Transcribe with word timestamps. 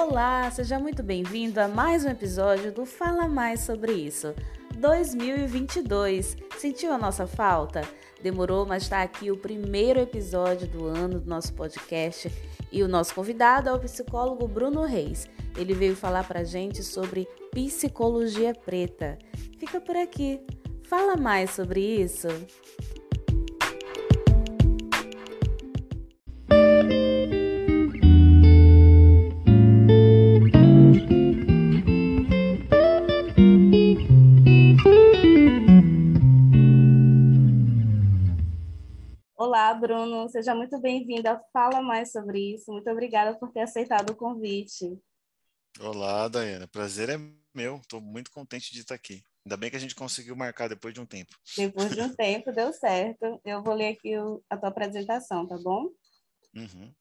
Olá, 0.00 0.48
seja 0.52 0.78
muito 0.78 1.02
bem-vindo 1.02 1.60
a 1.60 1.66
mais 1.66 2.04
um 2.04 2.08
episódio 2.08 2.70
do 2.70 2.86
Fala 2.86 3.26
Mais 3.26 3.62
sobre 3.62 3.92
isso. 3.92 4.32
2022. 4.76 6.36
Sentiu 6.56 6.92
a 6.92 6.98
nossa 6.98 7.26
falta? 7.26 7.82
Demorou, 8.22 8.64
mas 8.64 8.84
está 8.84 9.02
aqui 9.02 9.32
o 9.32 9.36
primeiro 9.36 9.98
episódio 9.98 10.68
do 10.68 10.86
ano 10.86 11.18
do 11.18 11.28
nosso 11.28 11.52
podcast 11.52 12.30
e 12.70 12.80
o 12.84 12.86
nosso 12.86 13.12
convidado 13.12 13.70
é 13.70 13.72
o 13.72 13.80
psicólogo 13.80 14.46
Bruno 14.46 14.84
Reis. 14.84 15.28
Ele 15.56 15.74
veio 15.74 15.96
falar 15.96 16.22
pra 16.22 16.44
gente 16.44 16.80
sobre 16.84 17.26
psicologia 17.50 18.54
preta. 18.54 19.18
Fica 19.58 19.80
por 19.80 19.96
aqui. 19.96 20.40
Fala 20.84 21.16
mais 21.16 21.50
sobre 21.50 21.80
isso. 21.80 22.28
Bruno. 39.78 40.28
Seja 40.28 40.54
muito 40.54 40.78
bem-vinda. 40.80 41.40
Fala 41.52 41.80
mais 41.80 42.10
sobre 42.10 42.54
isso. 42.54 42.72
Muito 42.72 42.90
obrigada 42.90 43.38
por 43.38 43.50
ter 43.52 43.60
aceitado 43.60 44.10
o 44.10 44.16
convite. 44.16 44.98
Olá, 45.80 46.26
Daiana. 46.26 46.66
Prazer 46.66 47.08
é 47.08 47.16
meu. 47.54 47.76
Estou 47.76 48.00
muito 48.00 48.30
contente 48.32 48.72
de 48.72 48.80
estar 48.80 48.96
aqui. 48.96 49.22
Ainda 49.46 49.56
bem 49.56 49.70
que 49.70 49.76
a 49.76 49.80
gente 49.80 49.94
conseguiu 49.94 50.34
marcar 50.34 50.68
depois 50.68 50.92
de 50.92 51.00
um 51.00 51.06
tempo. 51.06 51.30
Depois 51.56 51.94
de 51.94 52.00
um 52.00 52.08
tempo, 52.14 52.50
deu 52.52 52.72
certo. 52.72 53.40
Eu 53.44 53.62
vou 53.62 53.74
ler 53.74 53.94
aqui 53.94 54.18
o, 54.18 54.42
a 54.50 54.56
tua 54.56 54.68
apresentação, 54.68 55.46
tá 55.46 55.56
bom? 55.56 55.88
Uhum. 56.54 56.92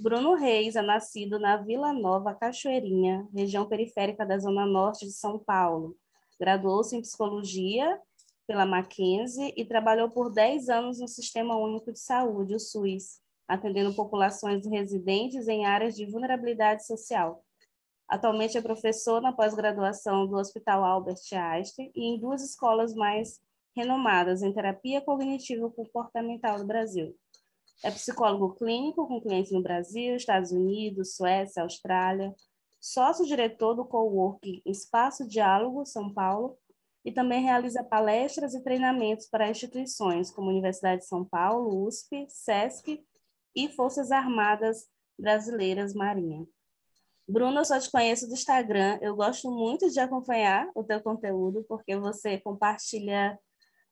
Bruno 0.00 0.34
Reis 0.34 0.74
é 0.74 0.82
nascido 0.82 1.38
na 1.38 1.56
Vila 1.56 1.92
Nova 1.92 2.34
Cachoeirinha, 2.34 3.28
região 3.32 3.68
periférica 3.68 4.26
da 4.26 4.36
Zona 4.38 4.66
Norte 4.66 5.06
de 5.06 5.12
São 5.12 5.38
Paulo. 5.38 5.96
Graduou-se 6.38 6.96
em 6.96 7.00
Psicologia 7.00 7.96
pela 8.46 8.66
Mackenzie 8.66 9.52
e 9.56 9.64
trabalhou 9.64 10.10
por 10.10 10.32
10 10.32 10.68
anos 10.68 11.00
no 11.00 11.08
Sistema 11.08 11.56
Único 11.56 11.92
de 11.92 11.98
Saúde, 11.98 12.54
o 12.54 12.60
SUS, 12.60 13.20
atendendo 13.48 13.94
populações 13.94 14.66
residentes 14.66 15.48
em 15.48 15.66
áreas 15.66 15.94
de 15.94 16.06
vulnerabilidade 16.06 16.86
social. 16.86 17.44
Atualmente 18.08 18.58
é 18.58 18.62
professor 18.62 19.20
na 19.20 19.32
pós-graduação 19.32 20.26
do 20.26 20.36
Hospital 20.36 20.84
Albert 20.84 21.20
Einstein 21.32 21.90
e 21.94 22.04
em 22.04 22.18
duas 22.18 22.42
escolas 22.42 22.94
mais 22.94 23.40
renomadas 23.74 24.42
em 24.42 24.52
terapia 24.52 25.00
cognitiva 25.00 25.70
comportamental 25.70 26.58
do 26.58 26.66
Brasil. 26.66 27.16
É 27.82 27.90
psicólogo 27.90 28.54
clínico 28.54 29.06
com 29.08 29.20
clientes 29.20 29.52
no 29.52 29.62
Brasil, 29.62 30.16
Estados 30.16 30.52
Unidos, 30.52 31.16
Suécia, 31.16 31.62
Austrália, 31.62 32.34
sócio-diretor 32.80 33.74
do 33.74 33.84
Coworking 33.84 34.62
Espaço 34.64 35.26
Diálogo 35.26 35.84
São 35.84 36.12
Paulo 36.12 36.56
e 37.04 37.12
também 37.12 37.42
realiza 37.42 37.84
palestras 37.84 38.54
e 38.54 38.62
treinamentos 38.62 39.26
para 39.26 39.50
instituições 39.50 40.30
como 40.30 40.48
Universidade 40.48 41.02
de 41.02 41.08
São 41.08 41.24
Paulo, 41.24 41.86
USP, 41.86 42.26
SESC 42.28 43.04
e 43.54 43.68
Forças 43.68 44.10
Armadas 44.10 44.88
Brasileiras 45.18 45.94
Marinha. 45.94 46.46
Bruno, 47.28 47.60
eu 47.60 47.64
só 47.64 47.78
te 47.78 47.90
conheço 47.90 48.26
do 48.26 48.34
Instagram. 48.34 48.98
Eu 49.00 49.16
gosto 49.16 49.50
muito 49.50 49.90
de 49.90 50.00
acompanhar 50.00 50.70
o 50.74 50.84
teu 50.84 51.02
conteúdo 51.02 51.64
porque 51.68 51.96
você 51.96 52.38
compartilha 52.38 53.38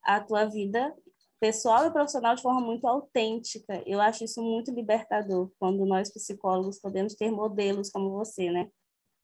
a 0.03 0.21
tua 0.21 0.45
vida 0.47 0.95
pessoal 1.41 1.87
e 1.87 1.91
profissional 1.91 2.35
de 2.35 2.43
forma 2.43 2.61
muito 2.61 2.87
autêntica. 2.87 3.83
Eu 3.87 4.01
acho 4.01 4.25
isso 4.25 4.43
muito 4.43 4.71
libertador 4.71 5.51
quando 5.59 5.85
nós 5.85 6.13
psicólogos 6.13 6.79
podemos 6.79 7.15
ter 7.15 7.31
modelos 7.31 7.91
como 7.91 8.11
você, 8.11 8.51
né? 8.51 8.71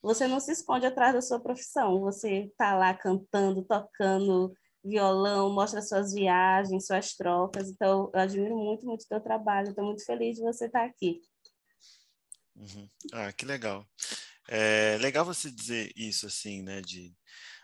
Você 0.02 0.26
não 0.26 0.40
se 0.40 0.52
esconde 0.52 0.86
atrás 0.86 1.14
da 1.14 1.20
sua 1.20 1.40
profissão. 1.40 2.00
Você 2.00 2.44
está 2.44 2.76
lá 2.76 2.94
cantando, 2.94 3.64
tocando 3.64 4.52
violão, 4.84 5.52
mostra 5.52 5.82
suas 5.82 6.12
viagens, 6.14 6.86
suas 6.86 7.14
trocas. 7.14 7.68
Então, 7.68 8.10
eu 8.14 8.20
admiro 8.20 8.56
muito, 8.56 8.86
muito 8.86 9.02
o 9.02 9.08
teu 9.08 9.20
trabalho. 9.20 9.70
Estou 9.70 9.84
muito 9.84 10.04
feliz 10.04 10.36
de 10.36 10.42
você 10.42 10.66
estar 10.66 10.80
tá 10.80 10.86
aqui. 10.86 11.20
Uhum. 12.56 12.88
Ah, 13.12 13.32
que 13.32 13.44
legal. 13.44 13.86
É 14.48 14.96
legal 14.98 15.24
você 15.24 15.50
dizer 15.50 15.92
isso, 15.94 16.26
assim, 16.26 16.62
né? 16.62 16.80
De 16.80 17.14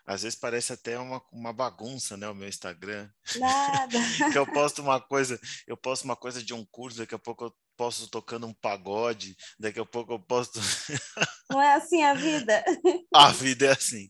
às 0.06 0.22
vezes 0.22 0.38
parece 0.38 0.72
até 0.72 0.98
uma, 0.98 1.22
uma 1.32 1.52
bagunça, 1.52 2.16
né, 2.16 2.28
o 2.28 2.34
meu 2.34 2.48
Instagram. 2.48 3.08
Nada. 3.36 3.98
que 4.32 4.38
eu 4.38 4.46
posto 4.52 4.82
uma 4.82 5.00
coisa, 5.00 5.40
eu 5.66 5.76
posto 5.76 6.04
uma 6.04 6.16
coisa 6.16 6.42
de 6.42 6.52
um 6.52 6.64
curso, 6.64 6.98
daqui 6.98 7.14
a 7.14 7.18
pouco 7.18 7.44
eu 7.44 7.54
posto 7.76 8.06
tocando 8.08 8.46
um 8.46 8.54
pagode, 8.54 9.36
daqui 9.58 9.80
a 9.80 9.84
pouco 9.84 10.12
eu 10.12 10.18
posto 10.18 10.60
Não 11.50 11.60
é 11.60 11.74
assim 11.74 12.02
a 12.02 12.14
vida. 12.14 12.64
a 13.12 13.32
vida 13.32 13.66
é 13.66 13.72
assim. 13.72 14.08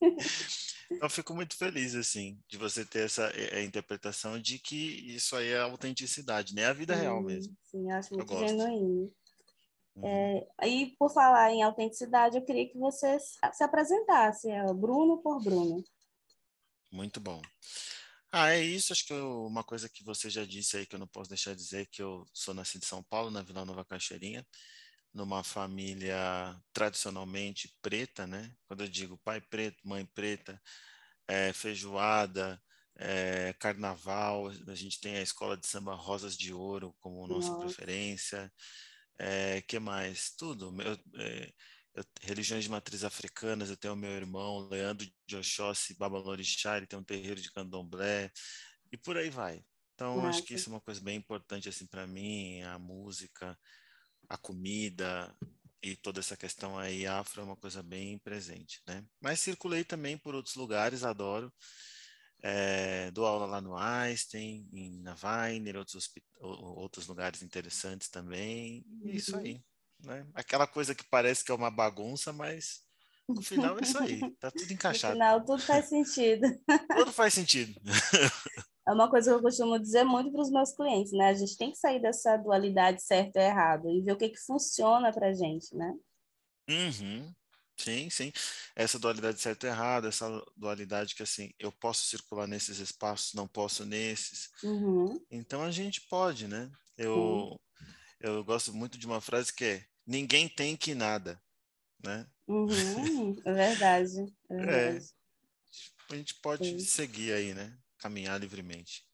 Então, 0.91 1.09
fico 1.09 1.35
muito 1.35 1.57
feliz, 1.57 1.95
assim, 1.95 2.39
de 2.49 2.59
você 2.59 2.85
ter 2.85 3.07
essa 3.07 3.33
a 3.53 3.63
interpretação 3.63 4.39
de 4.39 4.59
que 4.59 5.15
isso 5.15 5.35
aí 5.35 5.49
é 5.49 5.61
autenticidade, 5.61 6.55
né? 6.55 6.67
A 6.67 6.73
vida 6.73 6.95
sim, 6.95 7.01
real 7.01 7.23
mesmo. 7.23 7.57
Sim, 7.65 7.91
acho 7.91 8.15
muito 8.15 8.39
genuíno. 8.39 9.11
Uhum. 9.97 10.07
É, 10.07 10.67
e 10.67 10.95
por 10.99 11.13
falar 11.13 11.53
em 11.53 11.63
autenticidade, 11.63 12.37
eu 12.37 12.45
queria 12.45 12.69
que 12.69 12.79
você 12.79 13.19
se 13.21 13.63
apresentasse, 13.63 14.51
é, 14.51 14.73
Bruno 14.73 15.23
por 15.23 15.43
Bruno. 15.43 15.85
Muito 16.91 17.21
bom. 17.21 17.41
Ah, 18.31 18.51
é 18.51 18.61
isso. 18.61 18.93
Acho 18.93 19.07
que 19.07 19.13
eu, 19.13 19.47
uma 19.47 19.63
coisa 19.63 19.89
que 19.89 20.03
você 20.05 20.29
já 20.29 20.45
disse 20.45 20.77
aí 20.77 20.87
que 20.87 20.95
eu 20.95 20.99
não 20.99 21.07
posso 21.07 21.29
deixar 21.29 21.53
de 21.53 21.63
dizer 21.63 21.87
que 21.87 22.03
eu 22.03 22.25
sou 22.33 22.53
nascido 22.53 22.83
em 22.83 22.87
São 22.87 23.03
Paulo, 23.03 23.31
na 23.31 23.43
Vila 23.43 23.65
Nova 23.65 23.85
Caixeirinha, 23.85 24.45
numa 25.13 25.45
família 25.45 26.17
tradicionalmente 26.73 27.73
preta, 27.81 28.27
né? 28.27 28.53
Quando 28.67 28.83
eu 28.83 28.89
digo 28.89 29.19
pai 29.19 29.41
preto, 29.41 29.87
mãe 29.87 30.05
preta, 30.05 30.61
é, 31.29 31.53
feijoada, 31.53 32.61
é, 32.97 33.53
carnaval, 33.55 34.49
a 34.49 34.75
gente 34.75 35.01
tem 35.01 35.17
a 35.17 35.23
escola 35.23 35.57
de 35.57 35.67
samba 35.67 35.95
Rosas 35.95 36.37
de 36.37 36.53
Ouro 36.53 36.95
como 37.01 37.27
nossa 37.29 37.51
Nossa. 37.51 37.59
preferência. 37.59 38.53
É, 39.19 39.63
que 39.63 39.79
mais? 39.79 40.31
Tudo. 40.37 40.75
Eu, 40.83 40.99
é, 41.21 41.53
eu, 41.95 42.05
religiões 42.23 42.65
de 42.65 42.71
matriz 42.71 43.05
africanas, 43.05 43.71
eu 43.71 43.77
tenho 43.77 43.95
o 43.95 43.97
meu 43.97 44.11
irmão, 44.11 44.69
Leandro 44.69 45.07
de 45.27 45.37
Oxóssi, 45.37 45.97
Babalorixá, 45.97 46.77
ele 46.77 46.87
tem 46.87 46.99
um 46.99 47.05
terreiro 47.05 47.41
de 47.41 47.53
candomblé, 47.53 48.31
e 48.93 48.97
por 48.97 49.17
aí 49.17 49.31
vai. 49.31 49.65
Então, 49.95 50.17
Nossa. 50.17 50.29
acho 50.29 50.43
que 50.43 50.55
isso 50.55 50.69
é 50.69 50.73
uma 50.73 50.81
coisa 50.81 51.01
bem 51.01 51.17
importante 51.17 51.69
assim 51.69 51.87
para 51.87 52.07
mim, 52.07 52.63
a 52.63 52.79
música, 52.79 53.57
a 54.29 54.37
comida 54.37 55.37
e 55.81 55.97
toda 55.97 56.19
essa 56.19 56.37
questão 56.37 56.79
aí 56.79 57.07
afro 57.07 57.43
é 57.43 57.45
uma 57.45 57.57
coisa 57.57 57.83
bem 57.83 58.19
presente, 58.19 58.83
né? 58.89 59.05
Mas 59.21 59.41
circulei 59.41 59.85
também 59.85 60.19
por 60.19 60.35
outros 60.35 60.57
lugares, 60.57 61.05
adoro. 61.05 61.53
É, 62.47 63.11
dou 63.11 63.25
aula 63.25 63.47
lá 63.47 63.59
no 63.59 63.75
Einstein, 63.75 64.69
em, 64.71 65.01
na 65.01 65.17
Weiner, 65.23 65.77
outros, 65.77 66.13
outros 66.39 67.07
lugares 67.07 67.41
interessantes 67.41 68.11
também. 68.11 68.85
E 69.03 69.13
é 69.13 69.15
isso 69.15 69.35
uhum. 69.35 69.41
aí. 69.41 69.65
Né? 70.05 70.27
Aquela 70.35 70.67
coisa 70.67 70.95
que 70.95 71.09
parece 71.09 71.43
que 71.43 71.51
é 71.51 71.55
uma 71.55 71.71
bagunça, 71.71 72.35
mas 72.35 72.83
no 73.27 73.41
final 73.41 73.79
é 73.79 73.83
isso 73.83 73.99
aí. 73.99 74.21
Tá 74.39 74.51
tudo 74.51 74.71
encaixado. 74.75 75.15
No 75.15 75.25
final, 75.25 75.41
tudo 75.43 75.63
faz 75.63 75.89
sentido. 75.89 76.47
tudo 76.95 77.13
faz 77.13 77.33
sentido. 77.33 77.81
É 78.87 78.93
uma 78.93 79.09
coisa 79.09 79.31
que 79.31 79.37
eu 79.39 79.43
costumo 79.43 79.79
dizer 79.79 80.05
muito 80.05 80.31
para 80.31 80.43
os 80.43 80.51
meus 80.51 80.73
clientes, 80.73 81.11
né? 81.13 81.31
A 81.31 81.33
gente 81.35 81.57
tem 81.57 81.71
que 81.71 81.79
sair 81.79 82.03
dessa 82.03 82.37
dualidade 82.37 83.03
certo 83.03 83.37
e 83.37 83.41
errado 83.41 83.89
e 83.89 84.03
ver 84.03 84.13
o 84.13 84.17
que, 84.19 84.29
que 84.29 84.39
funciona 84.39 85.11
para 85.11 85.29
a 85.29 85.33
gente, 85.33 85.75
né? 85.75 85.95
Uhum. 86.69 87.35
Sim, 87.77 88.09
sim. 88.09 88.33
Essa 88.75 88.99
dualidade 88.99 89.41
certo 89.41 89.65
e 89.65 89.69
errado, 89.69 90.07
essa 90.07 90.29
dualidade 90.57 91.15
que 91.15 91.23
assim, 91.23 91.53
eu 91.59 91.73
posso 91.73 92.07
circular 92.07 92.47
nesses 92.47 92.79
espaços, 92.79 93.35
não 93.35 93.49
posso 93.49 93.85
nesses. 93.85 94.51
Uhum. 94.63 95.21
Então 95.31 95.63
a 95.63 95.71
gente 95.71 96.03
pode, 96.03 96.47
né? 96.47 96.71
Eu, 96.97 97.61
eu 98.21 98.45
gosto 98.45 98.73
muito 98.73 98.99
de 98.99 99.07
uma 99.07 99.21
frase 99.21 99.53
que 99.53 99.65
é 99.65 99.87
ninguém 100.07 100.49
tem 100.49 100.77
que 100.77 100.95
nada, 100.95 101.41
né? 102.05 102.27
Uhum. 102.47 103.35
É 103.45 103.53
verdade. 103.53 104.35
É, 104.51 104.55
é 104.55 104.67
verdade. 104.67 105.07
É, 106.11 106.15
a 106.15 106.17
gente 106.17 106.35
pode 106.41 106.67
sim. 106.67 106.79
seguir 106.81 107.33
aí, 107.33 107.55
né? 107.55 107.77
Caminhar 107.99 108.41
livremente. 108.41 109.05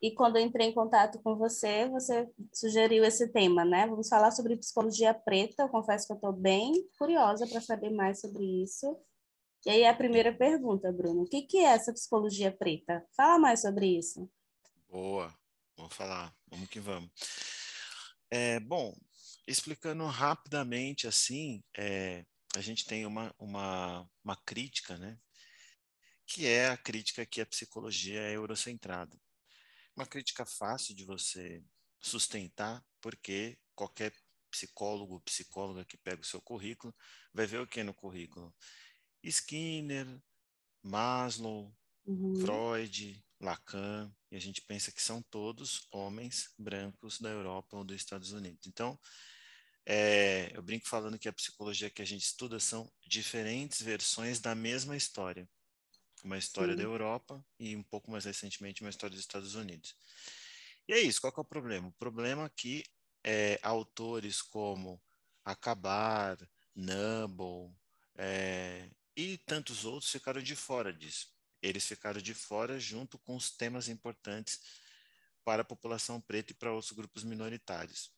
E 0.00 0.12
quando 0.12 0.36
eu 0.36 0.42
entrei 0.42 0.68
em 0.68 0.72
contato 0.72 1.20
com 1.22 1.36
você, 1.36 1.88
você 1.88 2.28
sugeriu 2.54 3.04
esse 3.04 3.28
tema, 3.32 3.64
né? 3.64 3.86
Vamos 3.86 4.08
falar 4.08 4.30
sobre 4.30 4.56
psicologia 4.56 5.12
preta. 5.12 5.64
Eu 5.64 5.68
confesso 5.68 6.06
que 6.06 6.12
eu 6.12 6.16
estou 6.16 6.32
bem 6.32 6.88
curiosa 6.96 7.46
para 7.48 7.60
saber 7.60 7.90
mais 7.90 8.20
sobre 8.20 8.44
isso. 8.62 8.96
E 9.66 9.70
aí 9.70 9.84
a 9.84 9.94
primeira 9.94 10.32
pergunta, 10.32 10.92
Bruno, 10.92 11.22
o 11.22 11.28
que, 11.28 11.42
que 11.42 11.58
é 11.58 11.70
essa 11.70 11.92
psicologia 11.92 12.52
preta? 12.52 13.04
Fala 13.16 13.40
mais 13.40 13.62
sobre 13.62 13.98
isso. 13.98 14.30
Boa, 14.88 15.34
vou 15.76 15.90
falar. 15.90 16.32
Vamos 16.46 16.68
que 16.68 16.78
vamos. 16.78 17.10
É, 18.30 18.60
bom, 18.60 18.94
explicando 19.48 20.06
rapidamente 20.06 21.08
assim, 21.08 21.60
é, 21.76 22.24
a 22.54 22.60
gente 22.60 22.86
tem 22.86 23.04
uma, 23.04 23.34
uma, 23.36 24.08
uma 24.22 24.36
crítica, 24.36 24.96
né? 24.96 25.18
Que 26.24 26.46
é 26.46 26.68
a 26.68 26.76
crítica 26.76 27.26
que 27.26 27.40
a 27.40 27.46
psicologia 27.46 28.20
é 28.20 28.36
eurocentrada 28.36 29.18
uma 29.98 30.06
crítica 30.06 30.46
fácil 30.46 30.94
de 30.94 31.04
você 31.04 31.62
sustentar, 32.00 32.84
porque 33.00 33.58
qualquer 33.74 34.12
psicólogo, 34.48 35.20
psicóloga 35.22 35.84
que 35.84 35.96
pega 35.96 36.22
o 36.22 36.24
seu 36.24 36.40
currículo, 36.40 36.94
vai 37.34 37.46
ver 37.46 37.60
o 37.60 37.66
que 37.66 37.82
no 37.82 37.92
currículo? 37.92 38.54
Skinner, 39.24 40.06
Maslow, 40.82 41.76
uhum. 42.06 42.40
Freud, 42.40 43.24
Lacan, 43.40 44.14
e 44.30 44.36
a 44.36 44.40
gente 44.40 44.62
pensa 44.62 44.92
que 44.92 45.02
são 45.02 45.20
todos 45.22 45.88
homens 45.92 46.54
brancos 46.56 47.20
da 47.20 47.30
Europa 47.30 47.76
ou 47.76 47.84
dos 47.84 47.96
Estados 47.96 48.32
Unidos. 48.32 48.66
Então, 48.68 48.98
é, 49.84 50.56
eu 50.56 50.62
brinco 50.62 50.88
falando 50.88 51.18
que 51.18 51.28
a 51.28 51.32
psicologia 51.32 51.90
que 51.90 52.02
a 52.02 52.06
gente 52.06 52.22
estuda 52.22 52.60
são 52.60 52.88
diferentes 53.06 53.82
versões 53.82 54.38
da 54.38 54.54
mesma 54.54 54.96
história. 54.96 55.48
Uma 56.24 56.38
história 56.38 56.72
Sim. 56.72 56.78
da 56.78 56.82
Europa 56.82 57.44
e 57.58 57.76
um 57.76 57.82
pouco 57.82 58.10
mais 58.10 58.24
recentemente 58.24 58.82
uma 58.82 58.90
história 58.90 59.14
dos 59.14 59.20
Estados 59.20 59.54
Unidos. 59.54 59.94
E 60.86 60.92
é 60.92 61.00
isso, 61.00 61.20
qual 61.20 61.32
é 61.36 61.40
o 61.40 61.44
problema? 61.44 61.88
O 61.88 61.92
problema 61.92 62.46
é 62.46 62.50
que 62.54 62.84
é, 63.22 63.58
autores 63.62 64.40
como 64.42 65.00
Acabar, 65.44 66.38
Nubble 66.74 67.74
é, 68.16 68.90
e 69.16 69.38
tantos 69.38 69.84
outros 69.84 70.10
ficaram 70.10 70.42
de 70.42 70.56
fora 70.56 70.92
disso. 70.92 71.28
Eles 71.60 71.86
ficaram 71.86 72.20
de 72.20 72.34
fora 72.34 72.78
junto 72.78 73.18
com 73.18 73.36
os 73.36 73.50
temas 73.50 73.88
importantes 73.88 74.60
para 75.44 75.62
a 75.62 75.64
população 75.64 76.20
preta 76.20 76.52
e 76.52 76.54
para 76.54 76.72
outros 76.72 76.92
grupos 76.92 77.24
minoritários. 77.24 78.12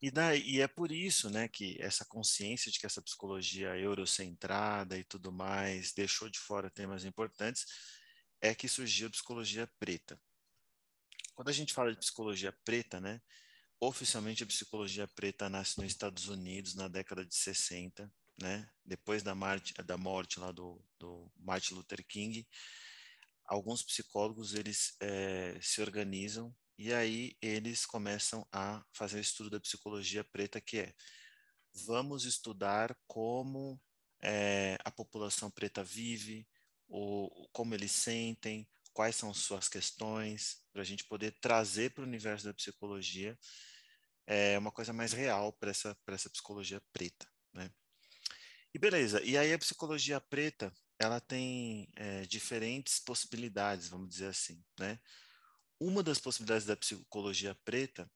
E, 0.00 0.10
daí, 0.10 0.42
e 0.42 0.60
é 0.60 0.68
por 0.68 0.92
isso 0.92 1.28
né, 1.28 1.48
que 1.48 1.76
essa 1.80 2.04
consciência 2.04 2.70
de 2.70 2.78
que 2.78 2.86
essa 2.86 3.02
psicologia 3.02 3.76
eurocentrada 3.76 4.96
e 4.96 5.02
tudo 5.02 5.32
mais 5.32 5.92
deixou 5.92 6.28
de 6.28 6.38
fora 6.38 6.70
temas 6.70 7.04
importantes, 7.04 7.66
é 8.40 8.54
que 8.54 8.68
surgiu 8.68 9.08
a 9.08 9.10
psicologia 9.10 9.66
preta. 9.78 10.20
Quando 11.34 11.48
a 11.48 11.52
gente 11.52 11.74
fala 11.74 11.90
de 11.90 11.98
psicologia 11.98 12.52
preta, 12.64 13.00
né, 13.00 13.20
oficialmente 13.80 14.42
a 14.42 14.46
psicologia 14.46 15.06
preta 15.08 15.48
nasce 15.48 15.78
nos 15.80 15.90
Estados 15.90 16.28
Unidos 16.28 16.74
na 16.74 16.88
década 16.88 17.24
de 17.24 17.34
60, 17.34 18.10
né, 18.40 18.68
depois 18.84 19.22
da, 19.24 19.34
morte, 19.34 19.74
da 19.82 19.96
morte 19.96 20.38
lá 20.38 20.52
do, 20.52 20.80
do 20.98 21.30
Martin 21.36 21.74
Luther 21.74 22.04
King, 22.06 22.46
alguns 23.44 23.82
psicólogos 23.82 24.54
eles 24.54 24.96
é, 25.00 25.58
se 25.60 25.80
organizam 25.80 26.54
e 26.78 26.94
aí 26.94 27.36
eles 27.42 27.84
começam 27.84 28.46
a 28.52 28.84
fazer 28.92 29.18
o 29.18 29.20
estudo 29.20 29.50
da 29.50 29.60
psicologia 29.60 30.22
preta, 30.22 30.60
que 30.60 30.78
é 30.78 30.94
vamos 31.84 32.24
estudar 32.24 32.96
como 33.06 33.80
é, 34.22 34.78
a 34.84 34.90
população 34.90 35.50
preta 35.50 35.82
vive, 35.82 36.46
ou 36.88 37.48
como 37.52 37.74
eles 37.74 37.92
sentem, 37.92 38.68
quais 38.92 39.16
são 39.16 39.34
suas 39.34 39.68
questões, 39.68 40.62
para 40.72 40.82
a 40.82 40.84
gente 40.84 41.04
poder 41.04 41.36
trazer 41.40 41.92
para 41.92 42.02
o 42.02 42.06
universo 42.06 42.44
da 42.44 42.54
psicologia 42.54 43.38
é, 44.26 44.58
uma 44.58 44.70
coisa 44.70 44.92
mais 44.92 45.12
real 45.12 45.52
para 45.52 45.70
essa, 45.70 45.96
essa 46.08 46.30
psicologia 46.30 46.80
preta, 46.92 47.28
né? 47.52 47.70
E 48.74 48.78
beleza, 48.78 49.22
e 49.22 49.36
aí 49.36 49.52
a 49.52 49.58
psicologia 49.58 50.20
preta, 50.20 50.72
ela 50.98 51.20
tem 51.20 51.88
é, 51.96 52.22
diferentes 52.22 53.00
possibilidades, 53.00 53.88
vamos 53.88 54.08
dizer 54.10 54.26
assim, 54.26 54.62
né? 54.78 55.00
Uma 55.80 56.02
das 56.02 56.18
possibilidades 56.18 56.66
da 56.66 56.76
psicologia 56.76 57.54
preta 57.64 58.10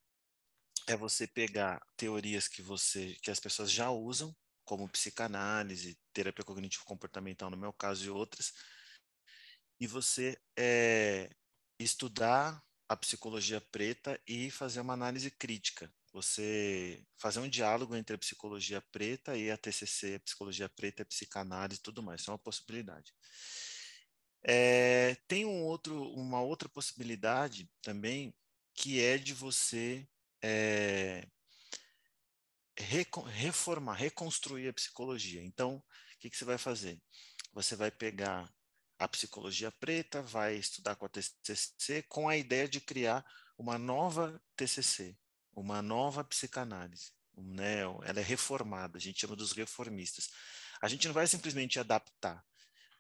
é 0.89 0.97
você 0.97 1.27
pegar 1.27 1.81
teorias 1.97 2.49
que 2.49 2.61
você 2.61 3.17
que 3.23 3.31
as 3.31 3.39
pessoas 3.39 3.71
já 3.71 3.91
usam, 3.91 4.35
como 4.65 4.89
psicanálise, 4.89 5.99
terapia 6.13 6.45
cognitivo 6.45 6.85
comportamental 6.85 7.51
no 7.51 7.57
meu 7.57 7.73
caso 7.73 8.05
e 8.05 8.11
outras, 8.11 8.53
e 9.81 9.87
você 9.87 10.39
é, 10.59 11.31
estudar 11.79 12.63
a 12.89 12.97
psicologia 12.97 13.61
preta 13.61 14.21
e 14.27 14.51
fazer 14.51 14.81
uma 14.81 14.93
análise 14.93 15.31
crítica. 15.31 15.93
Você 16.13 17.05
fazer 17.19 17.41
um 17.41 17.49
diálogo 17.49 17.97
entre 17.97 18.15
a 18.15 18.19
psicologia 18.19 18.83
preta 18.93 19.37
e 19.37 19.51
a 19.51 19.57
TCC, 19.57 20.17
a 20.17 20.21
psicologia 20.21 20.69
preta, 20.69 21.03
a 21.03 21.07
psicanálise 21.07 21.81
tudo 21.81 22.03
mais. 22.03 22.21
Isso 22.21 22.31
é 22.31 22.35
uma 22.35 22.39
possibilidade. 22.39 23.13
É, 24.45 25.17
tem 25.29 25.45
um 25.45 25.63
outro, 25.63 26.03
uma 26.13 26.41
outra 26.41 26.69
possibilidade 26.69 27.71
também, 27.81 28.35
que 28.75 29.01
é 29.01 29.17
de 29.19 29.33
você 29.33 30.07
é, 30.43 31.27
reformar, 32.77 33.95
reconstruir 33.95 34.69
a 34.69 34.73
psicologia. 34.73 35.43
Então, 35.43 35.77
o 35.77 35.83
que, 36.19 36.31
que 36.31 36.37
você 36.37 36.45
vai 36.45 36.59
fazer? 36.59 37.01
Você 37.53 37.77
vai 37.77 37.91
pegar 37.91 38.53
a 38.99 39.09
psicologia 39.09 39.71
preta, 39.73 40.23
vai 40.23 40.57
estudar 40.57 40.97
com 40.97 41.07
a 41.07 41.09
TCC, 41.09 42.03
com 42.09 42.29
a 42.29 42.37
ideia 42.37 42.69
de 42.69 42.81
criar 42.81 43.25
uma 43.59 43.79
nova 43.79 44.41
TCC, 44.57 45.17
uma 45.53 45.83
nova 45.83 46.25
psicanálise. 46.25 47.13
Né? 47.37 47.81
Ela 47.81 48.21
é 48.21 48.23
reformada, 48.23 48.99
a 48.99 49.01
gente 49.01 49.21
chama 49.21 49.37
dos 49.37 49.53
reformistas. 49.53 50.31
A 50.81 50.89
gente 50.89 51.07
não 51.07 51.15
vai 51.15 51.27
simplesmente 51.27 51.79
adaptar, 51.79 52.45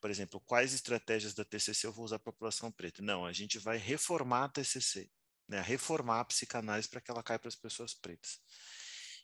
por 0.02 0.10
exemplo, 0.10 0.40
quais 0.40 0.75
estratégias 0.75 1.32
da 1.32 1.44
TCC 1.44 1.87
eu 1.87 1.93
vou 1.93 2.04
usar 2.04 2.19
para 2.19 2.31
a 2.31 2.32
população 2.32 2.72
preta? 2.72 3.00
Não, 3.00 3.25
a 3.25 3.32
gente 3.32 3.56
vai 3.60 3.78
reformar 3.78 4.46
a 4.46 4.49
TCC, 4.49 5.08
né? 5.49 5.60
reformar 5.60 6.19
a 6.19 6.25
psicanálise 6.25 6.88
para 6.88 7.00
que 7.00 7.08
ela 7.08 7.22
caia 7.22 7.38
para 7.38 7.49
as 7.49 7.54
pessoas 7.54 7.94
pretas. 7.94 8.40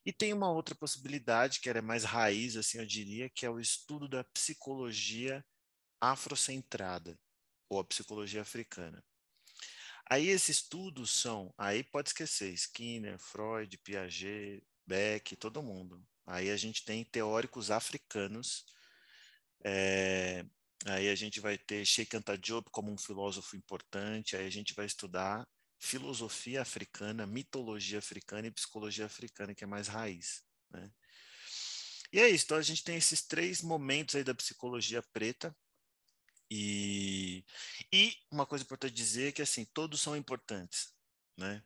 E 0.07 0.13
tem 0.13 0.33
uma 0.33 0.53
outra 0.53 0.77
possibilidade, 0.77 1.59
que 1.59 1.69
era 1.69 1.83
mais 1.83 2.05
raiz, 2.05 2.57
assim 2.57 2.79
eu 2.79 2.87
diria, 2.87 3.29
que 3.29 3.45
é 3.45 3.51
o 3.51 3.59
estudo 3.59 4.09
da 4.09 4.23
psicologia 4.23 5.45
afrocentrada, 6.01 7.19
ou 7.69 7.81
a 7.81 7.85
psicologia 7.85 8.43
africana. 8.43 9.05
Aí 10.09 10.29
esses 10.29 10.61
estudos 10.61 11.11
são, 11.11 11.53
aí 11.59 11.83
pode 11.83 12.11
esquecer, 12.11 12.53
Skinner, 12.55 13.19
Freud, 13.19 13.77
Piaget, 13.79 14.65
Beck, 14.87 15.35
todo 15.35 15.61
mundo. 15.61 16.01
Aí 16.25 16.51
a 16.51 16.57
gente 16.57 16.85
tem 16.85 17.05
teóricos 17.05 17.69
africanos 17.69 18.65
é, 19.65 20.47
Aí 20.87 21.09
a 21.09 21.15
gente 21.15 21.41
vai 21.41 21.59
ter 21.59 21.85
Sheikh 21.85 22.17
Anta 22.17 22.39
Diop 22.39 22.71
como 22.71 22.93
um 22.93 22.99
filósofo 22.99 23.57
importante, 23.57 24.37
aí 24.37 24.47
a 24.47 24.51
gente 24.51 24.75
vai 24.75 24.87
estudar 24.87 25.47
filosofia 25.81 26.63
africana, 26.63 27.27
mitologia 27.27 27.99
africana 27.99 28.47
e 28.47 28.53
psicologia 28.53 29.07
africana, 29.07 29.55
que 29.55 29.65
é 29.65 29.67
mais 29.67 29.89
raiz, 29.89 30.43
né? 30.71 30.91
E 32.13 32.21
é 32.21 32.29
isso, 32.29 32.45
então 32.45 32.57
a 32.57 32.63
gente 32.63 32.83
tem 32.83 32.97
esses 32.97 33.23
três 33.23 33.61
momentos 33.61 34.15
aí 34.15 34.25
da 34.25 34.35
psicologia 34.35 35.03
preta, 35.13 35.55
e, 36.51 37.45
e 37.93 38.17
uma 38.31 38.47
coisa 38.47 38.65
importante 38.65 38.95
dizer 38.95 39.29
é 39.29 39.33
que, 39.33 39.43
assim, 39.43 39.67
todos 39.67 40.01
são 40.01 40.17
importantes, 40.17 40.95
né? 41.37 41.63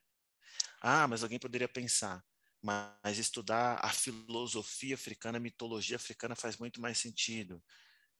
Ah, 0.81 1.07
mas 1.07 1.23
alguém 1.23 1.39
poderia 1.39 1.69
pensar, 1.69 2.25
mas 2.61 3.19
estudar 3.19 3.79
a 3.85 3.91
filosofia 3.93 4.97
africana, 4.97 5.39
a 5.39 5.41
mitologia 5.41 5.97
africana 5.97 6.35
faz 6.35 6.57
muito 6.57 6.81
mais 6.81 6.99
sentido. 6.99 7.63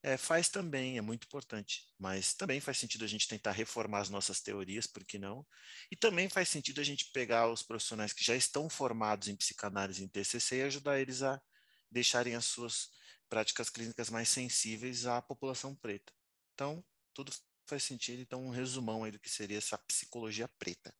É, 0.05 0.17
faz 0.17 0.49
também, 0.49 0.99
é 0.99 1.01
muito 1.01 1.27
importante, 1.27 1.87
mas 1.97 2.35
também 2.35 2.61
faz 2.61 2.77
sentido 2.77 3.05
a 3.05 3.09
gente 3.09 3.29
tentar 3.29 3.53
reformar 3.53 4.01
as 4.01 4.11
nossas 4.11 4.41
teorias, 4.41 4.85
por 4.85 5.05
que 5.05 5.17
não? 5.17 5.47
E 5.93 5.97
também 5.97 6.29
faz 6.29 6.49
sentido 6.49 6.81
a 6.81 6.85
gente 6.85 7.13
pegar 7.13 7.49
os 7.49 7.63
profissionais 7.63 8.13
que 8.13 8.25
já 8.25 8.35
estão 8.35 8.69
formados 8.69 9.29
em 9.29 9.37
psicanálise 9.37 10.03
em 10.03 10.09
TCC 10.09 10.57
e 10.57 10.63
ajudar 10.63 11.01
eles 11.01 11.23
a 11.23 11.41
deixarem 11.89 12.35
as 12.35 12.47
suas 12.47 12.89
práticas 13.29 13.71
clínicas 13.71 14.11
mais 14.11 14.29
sensíveis 14.29 15.07
à 15.07 15.23
população 15.23 15.75
preta. 15.75 16.13
Então, 16.53 16.85
tudo 17.15 17.33
faz 17.67 17.85
sentido. 17.85 18.21
Então, 18.23 18.45
um 18.45 18.51
resumão 18.51 19.05
aí 19.05 19.13
do 19.13 19.21
que 19.21 19.31
seria 19.31 19.59
essa 19.59 19.79
psicologia 19.79 20.49
preta. 20.59 20.93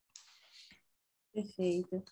Perfeito. 1.33 2.05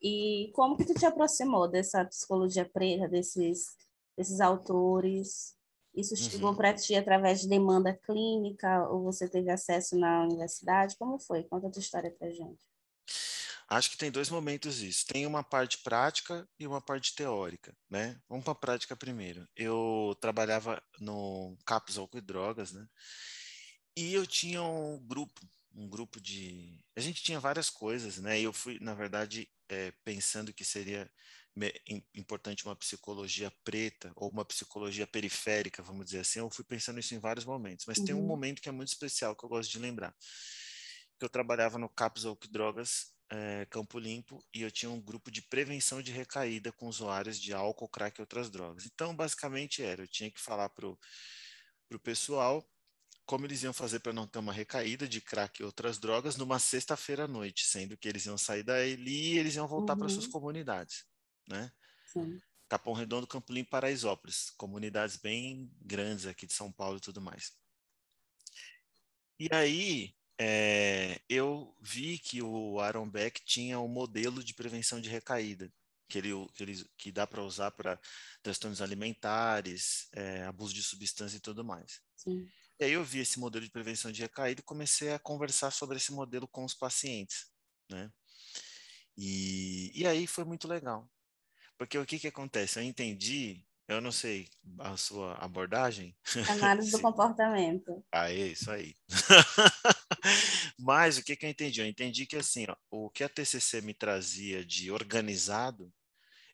E 0.00 0.52
como 0.54 0.76
que 0.76 0.84
tu 0.84 0.94
te 0.94 1.06
aproximou 1.06 1.68
dessa 1.68 2.04
psicologia 2.04 2.68
preta, 2.68 3.08
desses, 3.08 3.76
desses 4.16 4.40
autores? 4.40 5.55
Isso 5.96 6.14
chegou 6.14 6.50
uhum. 6.50 6.56
para 6.56 6.74
ti 6.74 6.94
através 6.94 7.40
de 7.40 7.48
demanda 7.48 7.94
clínica 7.94 8.86
ou 8.90 9.02
você 9.02 9.26
teve 9.26 9.50
acesso 9.50 9.98
na 9.98 10.22
universidade? 10.24 10.94
Como 10.98 11.18
foi? 11.18 11.42
Conta 11.44 11.68
a 11.68 11.70
tua 11.70 11.80
história 11.80 12.10
para 12.10 12.30
gente. 12.30 12.62
Acho 13.68 13.90
que 13.90 13.96
tem 13.96 14.10
dois 14.10 14.28
momentos 14.28 14.80
isso. 14.82 15.06
Tem 15.06 15.26
uma 15.26 15.42
parte 15.42 15.78
prática 15.78 16.46
e 16.58 16.66
uma 16.66 16.80
parte 16.80 17.14
teórica, 17.14 17.74
né? 17.90 18.20
Vamos 18.28 18.44
para 18.44 18.52
a 18.52 18.56
prática 18.56 18.94
primeiro. 18.94 19.48
Eu 19.56 20.16
trabalhava 20.20 20.80
no 21.00 21.56
CAPS 21.64 21.98
Álcool 21.98 22.18
e 22.18 22.20
Drogas, 22.20 22.72
né? 22.72 22.86
E 23.96 24.12
eu 24.12 24.26
tinha 24.26 24.62
um 24.62 24.98
grupo, 24.98 25.40
um 25.74 25.88
grupo 25.88 26.20
de... 26.20 26.84
A 26.94 27.00
gente 27.00 27.22
tinha 27.22 27.40
várias 27.40 27.70
coisas, 27.70 28.18
né? 28.18 28.38
E 28.38 28.44
eu 28.44 28.52
fui, 28.52 28.78
na 28.80 28.94
verdade, 28.94 29.48
é, 29.68 29.92
pensando 30.04 30.52
que 30.52 30.64
seria 30.64 31.10
importante 32.14 32.64
uma 32.64 32.76
psicologia 32.76 33.50
preta 33.64 34.12
ou 34.14 34.28
uma 34.28 34.44
psicologia 34.44 35.06
periférica, 35.06 35.82
vamos 35.82 36.06
dizer 36.06 36.20
assim. 36.20 36.38
Eu 36.38 36.50
fui 36.50 36.64
pensando 36.64 37.00
isso 37.00 37.14
em 37.14 37.18
vários 37.18 37.44
momentos, 37.44 37.86
mas 37.86 37.98
uhum. 37.98 38.04
tem 38.04 38.14
um 38.14 38.20
uhum. 38.20 38.26
momento 38.26 38.60
que 38.60 38.68
é 38.68 38.72
muito 38.72 38.88
especial 38.88 39.34
que 39.34 39.44
eu 39.44 39.48
gosto 39.48 39.70
de 39.70 39.78
lembrar. 39.78 40.14
Que 41.18 41.24
eu 41.24 41.28
trabalhava 41.30 41.78
no 41.78 41.88
CAPS 41.88 42.26
Oak 42.26 42.48
Drogas 42.48 43.14
é, 43.30 43.66
Campo 43.70 43.98
Limpo 43.98 44.44
e 44.54 44.62
eu 44.62 44.70
tinha 44.70 44.90
um 44.90 45.00
grupo 45.00 45.30
de 45.30 45.40
prevenção 45.42 46.02
de 46.02 46.12
recaída 46.12 46.70
com 46.72 46.86
usuários 46.88 47.40
de 47.40 47.54
álcool, 47.54 47.88
crack 47.88 48.20
e 48.20 48.22
outras 48.22 48.50
drogas. 48.50 48.84
Então, 48.84 49.16
basicamente 49.16 49.82
era, 49.82 50.02
eu 50.02 50.08
tinha 50.08 50.30
que 50.30 50.40
falar 50.40 50.68
para 50.68 50.86
o 50.86 50.98
pessoal 52.02 52.68
como 53.24 53.44
eles 53.44 53.62
iam 53.62 53.72
fazer 53.72 53.98
para 53.98 54.12
não 54.12 54.26
ter 54.26 54.38
uma 54.38 54.52
recaída 54.52 55.08
de 55.08 55.20
crack 55.20 55.60
e 55.60 55.64
outras 55.64 55.98
drogas 55.98 56.36
numa 56.36 56.60
sexta-feira 56.60 57.24
à 57.24 57.28
noite, 57.28 57.64
sendo 57.66 57.96
que 57.96 58.06
eles 58.06 58.26
iam 58.26 58.38
sair 58.38 58.62
dali 58.62 59.34
e 59.34 59.38
eles 59.38 59.56
iam 59.56 59.66
voltar 59.66 59.94
uhum. 59.94 60.00
para 60.00 60.08
suas 60.10 60.28
comunidades 60.28 61.04
né? 61.48 61.72
Sim. 62.06 62.40
Capão 62.68 62.92
Redondo, 62.92 63.26
Campo 63.26 63.52
Limpo, 63.52 63.70
Paraisópolis, 63.70 64.50
comunidades 64.50 65.16
bem 65.16 65.70
grandes 65.80 66.26
aqui 66.26 66.46
de 66.46 66.52
São 66.52 66.72
Paulo 66.72 66.98
e 66.98 67.00
tudo 67.00 67.20
mais. 67.20 67.52
E 69.38 69.48
aí 69.52 70.16
é, 70.38 71.20
eu 71.28 71.74
vi 71.80 72.18
que 72.18 72.42
o 72.42 72.80
Aaron 72.80 73.08
Beck 73.08 73.40
tinha 73.44 73.78
um 73.78 73.88
modelo 73.88 74.42
de 74.42 74.54
prevenção 74.54 75.00
de 75.00 75.08
recaída, 75.08 75.72
que, 76.08 76.18
ele, 76.18 76.30
que, 76.54 76.62
ele, 76.62 76.84
que 76.96 77.12
dá 77.12 77.26
para 77.26 77.42
usar 77.42 77.70
para 77.70 78.00
transtornos 78.42 78.82
alimentares, 78.82 80.08
é, 80.12 80.44
abuso 80.44 80.74
de 80.74 80.82
substância 80.82 81.36
e 81.36 81.40
tudo 81.40 81.64
mais. 81.64 82.00
Sim. 82.16 82.48
E 82.78 82.84
aí 82.84 82.92
eu 82.92 83.04
vi 83.04 83.20
esse 83.20 83.38
modelo 83.38 83.64
de 83.64 83.70
prevenção 83.70 84.12
de 84.12 84.20
recaída 84.20 84.60
e 84.60 84.64
comecei 84.64 85.12
a 85.12 85.18
conversar 85.18 85.70
sobre 85.70 85.96
esse 85.96 86.12
modelo 86.12 86.46
com 86.46 86.64
os 86.64 86.74
pacientes, 86.74 87.46
né? 87.90 88.10
E, 89.16 89.90
e 89.94 90.06
aí 90.06 90.26
foi 90.26 90.44
muito 90.44 90.68
legal. 90.68 91.10
Porque 91.78 91.98
o 91.98 92.06
que 92.06 92.18
que 92.18 92.28
acontece? 92.28 92.78
Eu 92.78 92.82
entendi, 92.82 93.64
eu 93.86 94.00
não 94.00 94.10
sei 94.10 94.48
a 94.78 94.96
sua 94.96 95.34
abordagem. 95.34 96.16
Análise 96.50 96.90
do 96.90 97.00
comportamento. 97.00 98.04
Ah, 98.10 98.30
é 98.30 98.48
isso 98.48 98.70
aí. 98.70 98.94
Mas 100.78 101.18
o 101.18 101.22
que 101.22 101.36
que 101.36 101.46
eu 101.46 101.50
entendi? 101.50 101.80
Eu 101.80 101.86
entendi 101.86 102.26
que 102.26 102.36
assim, 102.36 102.66
ó, 102.68 102.76
o 102.90 103.10
que 103.10 103.22
a 103.22 103.28
TCC 103.28 103.80
me 103.80 103.94
trazia 103.94 104.64
de 104.64 104.90
organizado, 104.90 105.92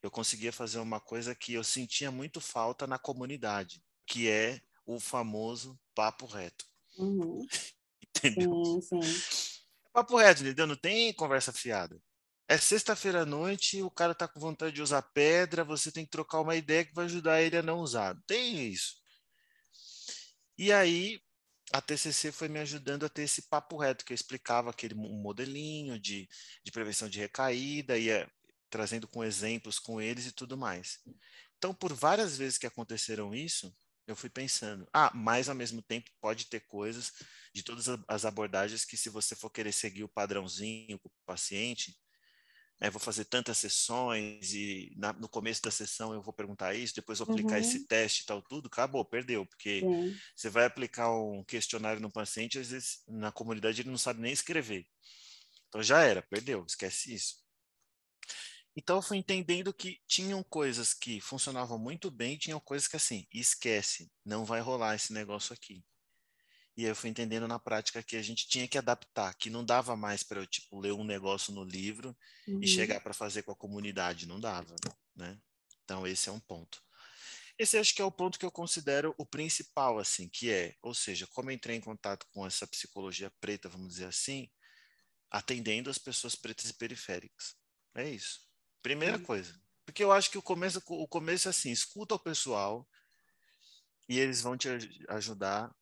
eu 0.03 0.11
conseguia 0.11 0.53
fazer 0.53 0.79
uma 0.79 1.01
coisa 1.01 1.35
que 1.35 1.55
eu 1.55 1.65
sentia 1.65 2.11
muito 2.11 2.41
falta 2.41 2.87
na 2.87 2.99
comunidade, 2.99 3.83
que 4.07 4.29
é 4.29 4.61
o 4.85 4.99
famoso 4.99 5.79
papo 5.95 6.27
reto. 6.27 6.67
Uhum. 6.99 7.47
Entendeu? 8.03 8.63
Sim, 8.65 9.01
sim. 9.01 9.23
Papo 9.93 10.17
reto, 10.17 10.43
entendeu? 10.43 10.67
Não 10.67 10.77
tem 10.77 11.13
conversa 11.13 11.53
fiada. 11.53 12.01
É 12.49 12.59
sexta-feira 12.59 13.23
à 13.23 13.27
noite, 13.27 13.83
o 13.83 13.91
cara 13.91 14.15
tá 14.15 14.29
com 14.29 14.41
vontade 14.41 14.75
de 14.75 14.83
usar 14.83 15.03
pedra, 15.03 15.65
você 15.65 15.91
tem 15.91 16.05
que 16.05 16.11
trocar 16.11 16.41
uma 16.41 16.57
ideia 16.57 16.85
que 16.85 16.95
vai 16.95 17.07
ajudar 17.07 17.41
ele 17.41 17.57
a 17.57 17.63
não 17.63 17.79
usar. 17.81 18.17
Tem 18.27 18.69
isso. 18.69 18.97
E 20.59 20.71
aí, 20.73 21.21
a 21.73 21.81
TCC 21.81 22.31
foi 22.31 22.49
me 22.49 22.59
ajudando 22.61 23.07
a 23.07 23.09
ter 23.09 23.23
esse 23.23 23.43
papo 23.49 23.79
reto, 23.79 24.05
que 24.05 24.13
eu 24.13 24.15
explicava 24.15 24.71
aquele 24.71 24.95
modelinho 24.95 25.99
de, 25.99 26.29
de 26.63 26.71
prevenção 26.71 27.09
de 27.09 27.19
recaída, 27.19 27.97
ia 27.97 28.31
trazendo 28.69 29.09
com 29.09 29.25
exemplos 29.25 29.79
com 29.79 30.01
eles 30.01 30.27
e 30.27 30.33
tudo 30.33 30.57
mais. 30.57 30.99
Então, 31.57 31.75
por 31.75 31.93
várias 31.93 32.37
vezes 32.37 32.59
que 32.59 32.67
aconteceram 32.67 33.35
isso, 33.35 33.75
eu 34.07 34.17
fui 34.17 34.29
pensando, 34.29 34.87
ah, 34.93 35.13
mas 35.15 35.49
ao 35.49 35.55
mesmo 35.55 35.81
tempo 35.81 36.11
pode 36.21 36.47
ter 36.47 36.61
coisas 36.61 37.13
de 37.55 37.63
todas 37.63 37.87
as 38.09 38.25
abordagens 38.25 38.85
que 38.85 38.97
se 38.97 39.09
você 39.09 39.37
for 39.37 39.51
querer 39.51 39.73
seguir 39.73 40.05
o 40.05 40.09
padrãozinho 40.09 40.99
com 40.99 41.09
o 41.09 41.13
paciente, 41.25 41.97
né, 42.81 42.91
vou 42.91 43.01
fazer 43.01 43.25
tantas 43.27 43.59
sessões 43.59 44.53
e 44.55 44.93
na, 44.97 45.13
no 45.13 45.29
começo 45.29 45.63
da 45.63 45.71
sessão 45.71 46.13
eu 46.15 46.23
vou 46.23 46.33
perguntar 46.35 46.75
isso, 46.75 46.95
depois 46.95 47.19
vou 47.19 47.27
aplicar 47.27 47.59
Uhum. 47.59 47.61
esse 47.61 47.87
teste 47.87 48.23
e 48.23 48.27
tal, 48.27 48.43
tudo, 48.43 48.67
acabou, 48.67 49.05
perdeu, 49.05 49.47
porque 49.47 49.89
você 50.35 50.51
vai 50.51 50.65
aplicar 50.67 51.11
um 51.15 51.45
questionário 51.45 52.01
no 52.03 52.13
paciente, 52.13 52.59
às 52.59 52.71
vezes 52.71 53.03
na 53.09 53.33
comunidade 53.33 53.83
ele 53.83 53.91
não 53.91 53.99
sabe 53.99 54.21
nem 54.21 54.33
escrever. 54.33 54.87
Então 55.69 55.83
já 55.83 56.03
era, 56.03 56.23
perdeu, 56.23 56.65
esquece 56.67 57.15
isso. 57.15 57.43
Então 58.77 58.97
eu 58.97 59.03
fui 59.03 59.17
entendendo 59.19 59.73
que 59.75 59.99
tinham 60.07 60.43
coisas 60.43 60.95
que 60.95 61.21
funcionavam 61.21 61.79
muito 61.79 62.11
bem, 62.11 62.39
tinham 62.39 62.61
coisas 62.61 62.89
que 62.89 62.97
assim, 62.97 63.27
esquece, 63.33 64.11
não 64.25 64.45
vai 64.45 64.61
rolar 64.61 64.95
esse 64.95 65.13
negócio 65.13 65.53
aqui. 65.55 65.85
E 66.77 66.85
aí 66.85 66.91
eu 66.91 66.97
fui 66.97 67.11
entendendo 67.11 67.47
na 67.49 67.59
prática 67.59 68.03
que 68.03 68.17
a 68.17 68.23
gente 68.23 68.49
tinha 68.49 68.67
que 68.69 68.79
adaptar, 68.79 69.35
que 69.35 69.51
não 69.51 69.65
dava 69.65 69.97
mais 69.97 70.23
para 70.23 70.41
eu 70.41 70.47
tipo 70.47 70.81
ler 70.81 70.93
um 70.93 71.05
negócio 71.05 71.53
no 71.53 71.65
livro 71.65 72.17
Uhum. 72.47 72.61
e 72.61 72.67
chegar 72.67 73.01
para 73.01 73.15
fazer 73.15 73.43
com 73.43 73.53
a 73.53 73.57
comunidade, 73.57 74.27
não 74.27 74.41
dava, 74.41 74.75
né? 75.15 75.39
Então 75.85 76.07
esse 76.07 76.29
é 76.29 76.33
um 76.33 76.41
ponto. 76.41 76.83
Esse 77.59 77.79
acho 77.79 77.95
que 77.95 78.03
é 78.03 78.05
o 78.05 78.13
ponto 78.13 78.39
que 78.39 78.45
eu 78.47 78.51
considero 78.53 79.15
o 79.19 79.27
principal, 79.27 79.99
assim, 79.99 80.29
que 80.29 80.51
é, 80.51 80.77
ou 80.83 80.95
seja, 80.95 81.27
como 81.29 81.51
eu 81.51 81.55
entrei 81.55 81.77
em 81.77 81.81
contato 81.81 82.27
com 82.33 82.47
essa 82.47 82.67
psicologia 82.67 83.31
preta, 83.41 83.69
vamos 83.69 83.89
dizer 83.95 84.07
assim, 84.07 84.51
atendendo 85.31 85.91
as 85.91 85.99
pessoas 85.99 86.35
pretas 86.37 86.71
e 86.71 86.75
periféricas. 86.75 87.57
É 87.95 88.09
isso. 88.09 88.41
Primeira 88.83 89.19
Sim. 89.19 89.21
coisa. 89.21 89.61
Porque 89.85 90.03
eu 90.05 90.13
acho 90.13 90.31
que 90.31 90.39
o 90.39 90.43
começo, 90.43 90.83
o 90.87 91.09
começo 91.09 91.49
é 91.49 91.51
assim, 91.51 91.71
escuta 91.71 92.15
o 92.15 92.19
pessoal 92.19 92.89
e 94.09 94.19
eles 94.19 94.41
vão 94.43 94.57
te 94.57 94.69
aj- 94.69 95.05
ajudar 95.09 95.75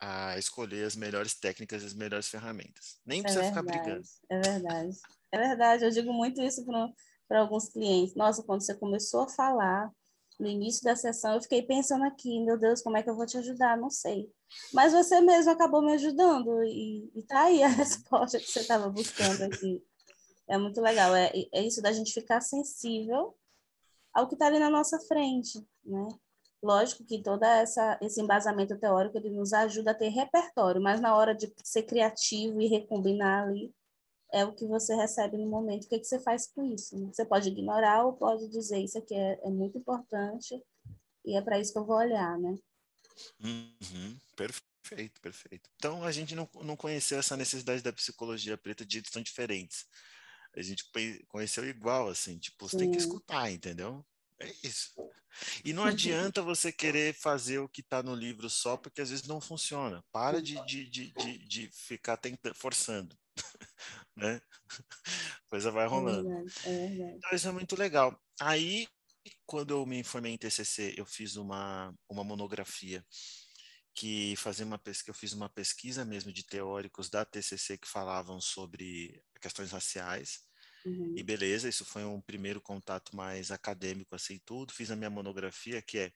a 0.00 0.38
escolher 0.38 0.84
as 0.86 0.94
melhores 0.96 1.34
técnicas 1.34 1.82
e 1.82 1.86
as 1.86 1.94
melhores 1.94 2.28
ferramentas. 2.28 2.98
Nem 3.04 3.20
É 3.20 3.22
precisa 3.22 3.44
ficar 3.44 3.62
verdade, 3.62 3.84
brigando. 3.84 4.08
é 4.30 4.40
verdade. 4.40 4.96
É 5.32 5.38
verdade, 5.38 5.84
eu 5.84 5.90
digo 5.90 6.12
muito 6.12 6.40
isso 6.42 6.64
para 7.26 7.40
alguns 7.40 7.68
clientes. 7.68 8.14
Nossa, 8.14 8.42
quando 8.42 8.62
você 8.62 8.74
começou 8.74 9.22
a 9.22 9.28
falar 9.28 9.92
no 10.38 10.46
início 10.46 10.82
da 10.84 10.94
sessão, 10.96 11.34
eu 11.34 11.42
fiquei 11.42 11.62
pensando 11.62 12.04
aqui, 12.04 12.40
meu 12.44 12.56
Deus, 12.58 12.80
como 12.80 12.96
é 12.96 13.02
que 13.02 13.10
eu 13.10 13.16
vou 13.16 13.26
te 13.26 13.36
ajudar? 13.38 13.76
Não 13.76 13.90
sei. 13.90 14.30
Mas 14.72 14.92
você 14.92 15.20
mesmo 15.20 15.50
acabou 15.50 15.82
me 15.82 15.92
ajudando 15.92 16.62
e, 16.64 17.10
e 17.14 17.22
tá 17.24 17.44
aí 17.44 17.62
a 17.62 17.68
resposta 17.68 18.38
que 18.38 18.46
você 18.46 18.60
estava 18.60 18.88
buscando 18.88 19.42
aqui. 19.42 19.84
É 20.48 20.56
muito 20.56 20.80
legal. 20.80 21.14
É, 21.14 21.30
é 21.52 21.62
isso 21.62 21.82
da 21.82 21.92
gente 21.92 22.12
ficar 22.14 22.40
sensível 22.40 23.36
ao 24.14 24.26
que 24.28 24.34
está 24.34 24.46
ali 24.46 24.58
na 24.58 24.70
nossa 24.70 24.98
frente, 25.00 25.58
né? 25.84 26.08
Lógico 26.62 27.04
que 27.04 27.22
todo 27.22 27.42
esse 28.02 28.20
embasamento 28.20 28.76
teórico 28.78 29.16
ele 29.16 29.30
nos 29.30 29.52
ajuda 29.52 29.92
a 29.92 29.94
ter 29.94 30.08
repertório, 30.08 30.82
mas 30.82 31.00
na 31.00 31.16
hora 31.16 31.34
de 31.34 31.52
ser 31.62 31.84
criativo 31.84 32.60
e 32.60 32.66
recombinar 32.66 33.46
ali, 33.46 33.72
é 34.32 34.44
o 34.44 34.52
que 34.52 34.66
você 34.66 34.94
recebe 34.94 35.36
no 35.36 35.48
momento. 35.48 35.84
O 35.84 35.88
que, 35.88 35.98
que 35.98 36.04
você 36.04 36.18
faz 36.20 36.46
com 36.48 36.64
isso? 36.64 36.98
Né? 36.98 37.10
Você 37.12 37.24
pode 37.24 37.48
ignorar 37.48 38.04
ou 38.04 38.12
pode 38.12 38.48
dizer 38.48 38.78
isso 38.78 38.98
aqui 38.98 39.14
é, 39.14 39.40
é 39.42 39.50
muito 39.50 39.78
importante 39.78 40.60
e 41.24 41.36
é 41.36 41.40
para 41.40 41.58
isso 41.58 41.72
que 41.72 41.78
eu 41.78 41.84
vou 41.84 41.96
olhar, 41.96 42.38
né? 42.38 42.58
Uhum, 43.42 44.18
perfeito, 44.36 45.20
perfeito. 45.20 45.70
Então 45.76 46.04
a 46.04 46.12
gente 46.12 46.34
não, 46.34 46.48
não 46.62 46.76
conheceu 46.76 47.18
essa 47.18 47.36
necessidade 47.36 47.82
da 47.82 47.92
psicologia 47.92 48.56
preta 48.56 48.84
de 48.84 48.94
jeitos 48.94 49.10
tão 49.10 49.22
diferentes. 49.22 49.86
A 50.56 50.62
gente 50.62 50.84
conheceu 51.28 51.68
igual, 51.68 52.08
assim, 52.08 52.38
tipo, 52.38 52.68
você 52.68 52.76
Sim. 52.76 52.84
tem 52.84 52.90
que 52.92 52.98
escutar, 52.98 53.50
entendeu? 53.50 54.04
É 54.40 54.52
isso. 54.62 54.92
E 55.64 55.72
não 55.72 55.84
adianta 55.84 56.42
você 56.42 56.72
querer 56.72 57.14
fazer 57.14 57.58
o 57.58 57.68
que 57.68 57.80
está 57.80 58.02
no 58.02 58.14
livro 58.14 58.48
só 58.48 58.76
porque 58.76 59.00
às 59.00 59.10
vezes 59.10 59.26
não 59.26 59.40
funciona. 59.40 60.02
Para 60.12 60.40
de, 60.40 60.64
de, 60.64 60.88
de, 60.88 61.12
de, 61.12 61.38
de 61.38 61.70
ficar 61.72 62.16
tentando, 62.16 62.54
forçando. 62.54 63.16
né? 64.16 64.40
A 64.70 65.50
coisa 65.50 65.70
vai 65.70 65.86
rolando. 65.86 66.28
É 66.28 66.34
verdade, 66.34 66.58
é 66.66 66.88
verdade. 66.88 67.16
Então, 67.16 67.30
isso 67.32 67.48
é 67.48 67.52
muito 67.52 67.76
legal. 67.76 68.20
Aí, 68.40 68.86
quando 69.46 69.70
eu 69.72 69.86
me 69.86 70.02
formei 70.04 70.32
em 70.32 70.38
TCC, 70.38 70.94
eu 70.96 71.06
fiz 71.06 71.36
uma, 71.36 71.94
uma 72.08 72.24
monografia 72.24 73.04
que 73.94 74.36
fazia 74.36 74.64
uma 74.64 74.78
pesquisa, 74.78 75.10
eu 75.10 75.14
fiz 75.14 75.32
uma 75.32 75.48
pesquisa 75.48 76.04
mesmo 76.04 76.32
de 76.32 76.44
teóricos 76.44 77.10
da 77.10 77.24
TCC 77.24 77.76
que 77.76 77.88
falavam 77.88 78.40
sobre 78.40 79.20
questões 79.40 79.72
raciais. 79.72 80.47
Uhum. 80.88 81.14
E 81.16 81.22
beleza, 81.22 81.68
isso 81.68 81.84
foi 81.84 82.04
um 82.04 82.20
primeiro 82.20 82.60
contato 82.60 83.14
mais 83.14 83.50
acadêmico, 83.50 84.14
assim, 84.14 84.40
tudo. 84.44 84.72
Fiz 84.72 84.90
a 84.90 84.96
minha 84.96 85.10
monografia, 85.10 85.82
que 85.82 85.98
é 85.98 86.12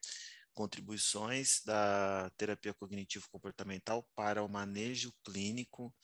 Contribuições 0.55 1.63
da 1.65 2.31
Terapia 2.37 2.75
Cognitivo-Comportamental 2.75 4.07
para 4.15 4.43
o 4.43 4.49
Manejo 4.49 5.13
Clínico 5.25 5.95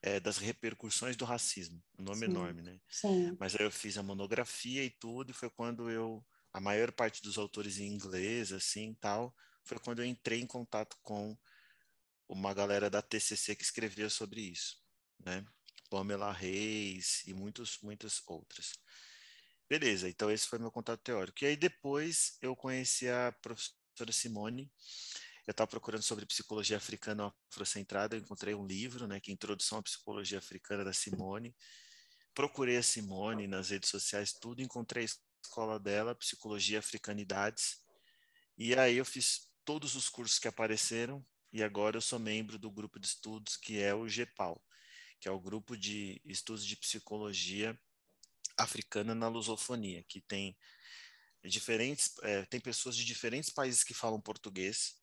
é, 0.00 0.20
das 0.20 0.38
Repercussões 0.38 1.16
do 1.16 1.24
Racismo. 1.24 1.82
Um 1.98 2.04
nome 2.04 2.20
Sim. 2.20 2.24
enorme, 2.26 2.62
né? 2.62 2.78
Sim. 2.88 3.36
Mas 3.38 3.56
aí 3.56 3.66
eu 3.66 3.70
fiz 3.70 3.98
a 3.98 4.02
monografia 4.02 4.84
e 4.84 4.90
tudo, 4.90 5.30
e 5.30 5.34
foi 5.34 5.50
quando 5.50 5.90
eu... 5.90 6.24
A 6.52 6.60
maior 6.60 6.90
parte 6.90 7.20
dos 7.20 7.36
autores 7.36 7.78
em 7.78 7.86
inglês, 7.86 8.50
assim, 8.50 8.94
tal, 9.00 9.34
foi 9.62 9.78
quando 9.78 9.98
eu 9.98 10.06
entrei 10.06 10.40
em 10.40 10.46
contato 10.46 10.96
com 11.02 11.36
uma 12.28 12.54
galera 12.54 12.88
da 12.88 13.02
TCC 13.02 13.54
que 13.54 13.62
escrevia 13.62 14.08
sobre 14.08 14.40
isso, 14.40 14.78
né? 15.18 15.44
Pamela 15.88 16.32
Reis 16.32 17.22
e 17.26 17.32
muitos, 17.32 17.78
muitas 17.82 18.22
outras. 18.26 18.72
Beleza, 19.68 20.08
então 20.08 20.30
esse 20.30 20.46
foi 20.46 20.58
meu 20.58 20.70
contato 20.70 21.00
teórico. 21.00 21.42
E 21.42 21.46
aí 21.46 21.56
depois 21.56 22.36
eu 22.40 22.54
conheci 22.54 23.08
a 23.08 23.32
professora 23.42 24.12
Simone. 24.12 24.70
Eu 25.46 25.52
estava 25.52 25.68
procurando 25.68 26.02
sobre 26.02 26.26
psicologia 26.26 26.76
africana 26.76 27.32
afrocentrada, 27.50 28.16
eu 28.16 28.20
encontrei 28.20 28.54
um 28.54 28.66
livro, 28.66 29.06
né, 29.06 29.20
que 29.20 29.30
é 29.30 29.34
Introdução 29.34 29.78
à 29.78 29.82
Psicologia 29.82 30.38
Africana 30.38 30.84
da 30.84 30.92
Simone. 30.92 31.54
Procurei 32.34 32.76
a 32.76 32.82
Simone 32.82 33.46
nas 33.46 33.70
redes 33.70 33.88
sociais, 33.88 34.32
tudo, 34.32 34.60
encontrei 34.60 35.04
a 35.04 35.08
escola 35.42 35.78
dela, 35.80 36.14
Psicologia 36.14 36.80
Africanidades. 36.80 37.80
E 38.58 38.74
aí 38.74 38.96
eu 38.96 39.04
fiz 39.04 39.48
todos 39.64 39.94
os 39.94 40.08
cursos 40.08 40.38
que 40.38 40.48
apareceram 40.48 41.24
e 41.52 41.62
agora 41.62 41.96
eu 41.96 42.00
sou 42.00 42.18
membro 42.18 42.58
do 42.58 42.70
grupo 42.70 43.00
de 43.00 43.06
estudos 43.06 43.56
que 43.56 43.80
é 43.80 43.94
o 43.94 44.08
GEPAL 44.08 44.62
que 45.20 45.28
é 45.28 45.30
o 45.30 45.40
grupo 45.40 45.76
de 45.76 46.20
estudos 46.24 46.64
de 46.64 46.76
psicologia 46.76 47.78
africana 48.56 49.14
na 49.14 49.28
lusofonia, 49.28 50.04
que 50.04 50.20
tem 50.20 50.56
diferentes, 51.44 52.14
é, 52.22 52.44
tem 52.46 52.60
pessoas 52.60 52.96
de 52.96 53.04
diferentes 53.04 53.50
países 53.50 53.84
que 53.84 53.94
falam 53.94 54.20
português 54.20 54.96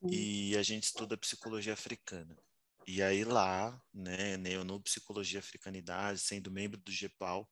Sim. 0.00 0.10
e 0.10 0.56
a 0.56 0.62
gente 0.62 0.84
estuda 0.84 1.16
psicologia 1.16 1.72
africana. 1.72 2.36
E 2.86 3.02
aí 3.02 3.22
lá, 3.22 3.78
né, 3.92 4.38
eu 4.46 4.64
no 4.64 4.80
Psicologia 4.80 5.40
Africanidade, 5.40 6.20
sendo 6.20 6.50
membro 6.50 6.80
do 6.80 6.90
GEPAL, 6.90 7.46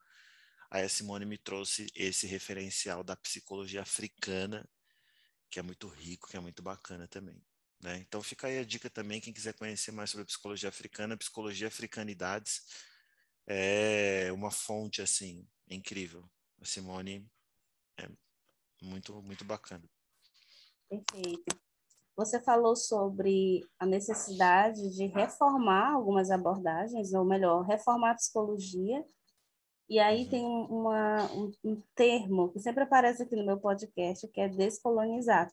a 0.71 0.89
Simone 0.89 1.27
me 1.27 1.37
trouxe 1.37 1.87
esse 1.95 2.27
referencial 2.27 3.05
da 3.05 3.15
psicologia 3.15 3.83
africana, 3.83 4.67
que 5.51 5.59
é 5.59 5.63
muito 5.63 5.89
rico, 5.89 6.29
que 6.29 6.37
é 6.37 6.41
muito 6.41 6.63
bacana 6.63 7.07
também. 7.07 7.46
Né? 7.81 7.99
Então 7.99 8.23
fica 8.23 8.47
aí 8.47 8.59
a 8.59 8.65
dica 8.65 8.89
também, 8.89 9.21
quem 9.21 9.33
quiser 9.33 9.55
conhecer 9.55 9.93
mais 9.93 10.11
sobre 10.11 10.23
a 10.23 10.27
psicologia 10.27 10.69
africana, 10.69 11.17
Psicologia 11.17 11.69
Africanidades, 11.69 12.63
é 13.47 14.31
uma 14.33 14.51
fonte 14.51 15.03
assim 15.03 15.47
incrível. 15.69 16.29
A 16.61 16.65
Simone 16.65 17.29
é 17.99 18.09
muito 18.83 19.23
muito 19.23 19.45
bacana. 19.45 19.85
Perfeito. 20.89 21.67
Você 22.17 22.41
falou 22.41 22.75
sobre 22.75 23.61
a 23.79 23.85
necessidade 23.85 24.89
de 24.97 25.07
reformar 25.07 25.93
algumas 25.93 26.31
abordagens, 26.31 27.13
ou 27.13 27.27
melhor, 27.27 27.63
reformar 27.63 28.13
a 28.13 28.15
psicologia. 28.15 29.05
E 29.89 29.99
aí 29.99 30.25
uhum. 30.25 30.31
tem 30.31 30.45
uma, 30.45 31.33
um, 31.33 31.53
um, 31.63 31.83
termo 31.95 32.51
que 32.53 32.59
sempre 32.59 32.85
aparece 32.85 33.23
aqui 33.23 33.37
no 33.37 33.45
meu 33.45 33.61
podcast, 33.61 34.27
que 34.29 34.41
é 34.41 34.49
descolonizar. 34.49 35.53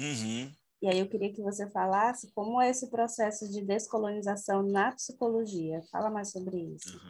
Uhum. 0.00 0.50
E 0.82 0.88
aí 0.88 0.98
eu 0.98 1.08
queria 1.08 1.32
que 1.32 1.40
você 1.40 1.70
falasse 1.70 2.32
como 2.32 2.60
é 2.60 2.68
esse 2.68 2.90
processo 2.90 3.48
de 3.48 3.64
descolonização 3.64 4.64
na 4.64 4.90
psicologia. 4.90 5.80
Fala 5.92 6.10
mais 6.10 6.32
sobre 6.32 6.58
isso. 6.58 7.00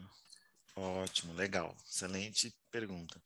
Uhum. 0.76 1.02
Ótimo, 1.02 1.32
legal. 1.32 1.74
Excelente 1.88 2.54
pergunta. 2.70 3.18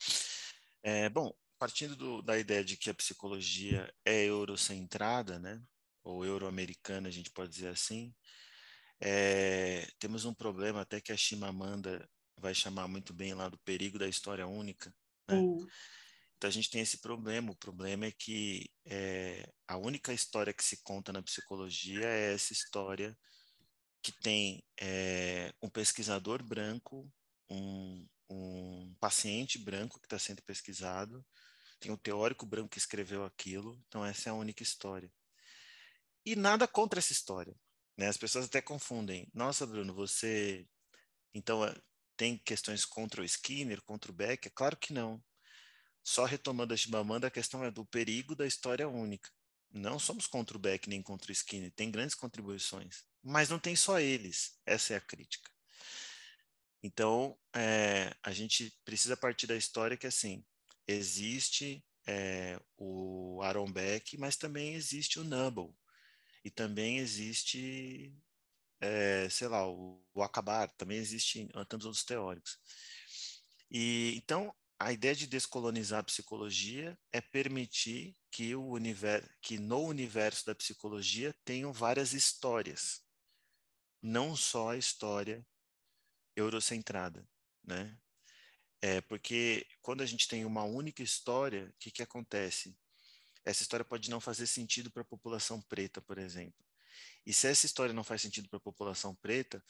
É, 0.84 1.08
bom, 1.08 1.34
partindo 1.58 1.96
do, 1.96 2.22
da 2.22 2.38
ideia 2.38 2.64
de 2.64 2.76
que 2.76 2.88
a 2.88 2.94
psicologia 2.94 3.92
é 4.04 4.24
eurocentrada, 4.26 5.36
né? 5.40 5.60
Ou 6.04 6.24
euro-americana, 6.24 7.08
a 7.08 7.12
gente 7.12 7.30
pode 7.32 7.50
dizer 7.50 7.68
assim, 7.68 8.14
é, 9.00 9.88
temos 9.98 10.24
um 10.24 10.32
problema 10.32 10.82
até 10.82 11.00
que 11.00 11.10
a 11.10 11.16
Chimamanda 11.16 12.08
vai 12.38 12.54
chamar 12.54 12.86
muito 12.86 13.12
bem 13.12 13.34
lá 13.34 13.48
do 13.48 13.58
perigo 13.58 13.98
da 13.98 14.06
história 14.06 14.46
única, 14.46 14.94
né? 15.28 15.42
Então 16.36 16.48
a 16.48 16.52
gente 16.52 16.70
tem 16.70 16.80
esse 16.80 17.00
problema. 17.00 17.50
O 17.50 17.56
problema 17.56 18.06
é 18.06 18.12
que 18.12 18.70
é, 18.84 19.50
a 19.66 19.76
única 19.76 20.12
história 20.12 20.52
que 20.52 20.64
se 20.64 20.82
conta 20.82 21.12
na 21.12 21.22
psicologia 21.22 22.04
é 22.04 22.34
essa 22.34 22.52
história 22.52 23.16
que 24.02 24.12
tem 24.12 24.62
é, 24.80 25.52
um 25.62 25.68
pesquisador 25.68 26.42
branco, 26.42 27.10
um, 27.50 28.06
um 28.30 28.94
paciente 29.00 29.58
branco 29.58 29.98
que 29.98 30.06
está 30.06 30.18
sendo 30.18 30.42
pesquisado, 30.42 31.24
tem 31.80 31.90
um 31.90 31.96
teórico 31.96 32.46
branco 32.46 32.68
que 32.68 32.78
escreveu 32.78 33.24
aquilo. 33.24 33.82
Então 33.88 34.04
essa 34.04 34.28
é 34.28 34.30
a 34.30 34.34
única 34.34 34.62
história. 34.62 35.10
E 36.24 36.36
nada 36.36 36.68
contra 36.68 36.98
essa 36.98 37.12
história. 37.12 37.56
Né? 37.96 38.08
As 38.08 38.16
pessoas 38.16 38.46
até 38.46 38.60
confundem. 38.60 39.28
Nossa, 39.32 39.66
Bruno, 39.66 39.94
você 39.94 40.66
então 41.34 41.64
é, 41.64 41.74
tem 42.16 42.38
questões 42.38 42.84
contra 42.84 43.22
o 43.22 43.24
Skinner, 43.24 43.82
contra 43.82 44.10
o 44.10 44.14
Beck? 44.14 44.46
É 44.46 44.50
claro 44.50 44.76
que 44.76 44.92
não. 44.92 45.22
Só 46.06 46.24
retomando 46.24 46.72
a 46.72 46.76
Chibamanda, 46.76 47.26
a 47.26 47.30
questão 47.32 47.64
é 47.64 47.70
do 47.70 47.84
perigo 47.84 48.36
da 48.36 48.46
história 48.46 48.88
única. 48.88 49.28
Não 49.72 49.98
somos 49.98 50.28
contra 50.28 50.56
o 50.56 50.60
Beck 50.60 50.88
nem 50.88 51.02
contra 51.02 51.30
o 51.30 51.32
Skinner, 51.32 51.72
tem 51.72 51.90
grandes 51.90 52.14
contribuições, 52.14 53.02
mas 53.20 53.48
não 53.48 53.58
tem 53.58 53.74
só 53.74 53.98
eles, 53.98 54.56
essa 54.64 54.94
é 54.94 54.98
a 54.98 55.00
crítica. 55.00 55.50
Então, 56.80 57.36
é, 57.52 58.14
a 58.22 58.30
gente 58.30 58.72
precisa 58.84 59.16
partir 59.16 59.48
da 59.48 59.56
história 59.56 59.96
que, 59.96 60.06
assim, 60.06 60.44
existe 60.86 61.84
é, 62.06 62.60
o 62.76 63.42
Aaron 63.42 63.72
Beck, 63.72 64.16
mas 64.16 64.36
também 64.36 64.74
existe 64.74 65.18
o 65.18 65.24
Nubble, 65.24 65.74
e 66.44 66.50
também 66.52 66.98
existe, 66.98 68.16
é, 68.80 69.28
sei 69.28 69.48
lá, 69.48 69.68
o, 69.68 70.00
o 70.14 70.22
Acabar, 70.22 70.68
também 70.76 70.98
existe 70.98 71.48
tantos 71.68 71.84
outros 71.84 72.04
teóricos. 72.04 72.60
E 73.68 74.14
então 74.16 74.54
a 74.78 74.92
ideia 74.92 75.14
de 75.14 75.26
descolonizar 75.26 76.00
a 76.00 76.04
psicologia 76.04 76.98
é 77.12 77.20
permitir 77.20 78.16
que, 78.30 78.54
o 78.54 78.66
universo, 78.68 79.28
que 79.40 79.58
no 79.58 79.80
universo 79.80 80.44
da 80.44 80.54
psicologia 80.54 81.34
tenham 81.44 81.72
várias 81.72 82.12
histórias, 82.12 83.02
não 84.02 84.36
só 84.36 84.70
a 84.70 84.76
história 84.76 85.46
eurocentrada, 86.34 87.26
né? 87.64 87.98
É 88.82 89.00
porque 89.00 89.66
quando 89.80 90.02
a 90.02 90.06
gente 90.06 90.28
tem 90.28 90.44
uma 90.44 90.64
única 90.64 91.02
história, 91.02 91.66
o 91.66 91.78
que, 91.78 91.90
que 91.90 92.02
acontece? 92.02 92.76
Essa 93.44 93.62
história 93.62 93.84
pode 93.84 94.10
não 94.10 94.20
fazer 94.20 94.46
sentido 94.46 94.90
para 94.90 95.02
a 95.02 95.06
população 95.06 95.62
preta, 95.62 96.02
por 96.02 96.18
exemplo. 96.18 96.64
E 97.24 97.32
se 97.32 97.46
essa 97.46 97.64
história 97.64 97.94
não 97.94 98.04
faz 98.04 98.20
sentido 98.20 98.48
para 98.48 98.58
a 98.58 98.60
população 98.60 99.14
preta, 99.14 99.64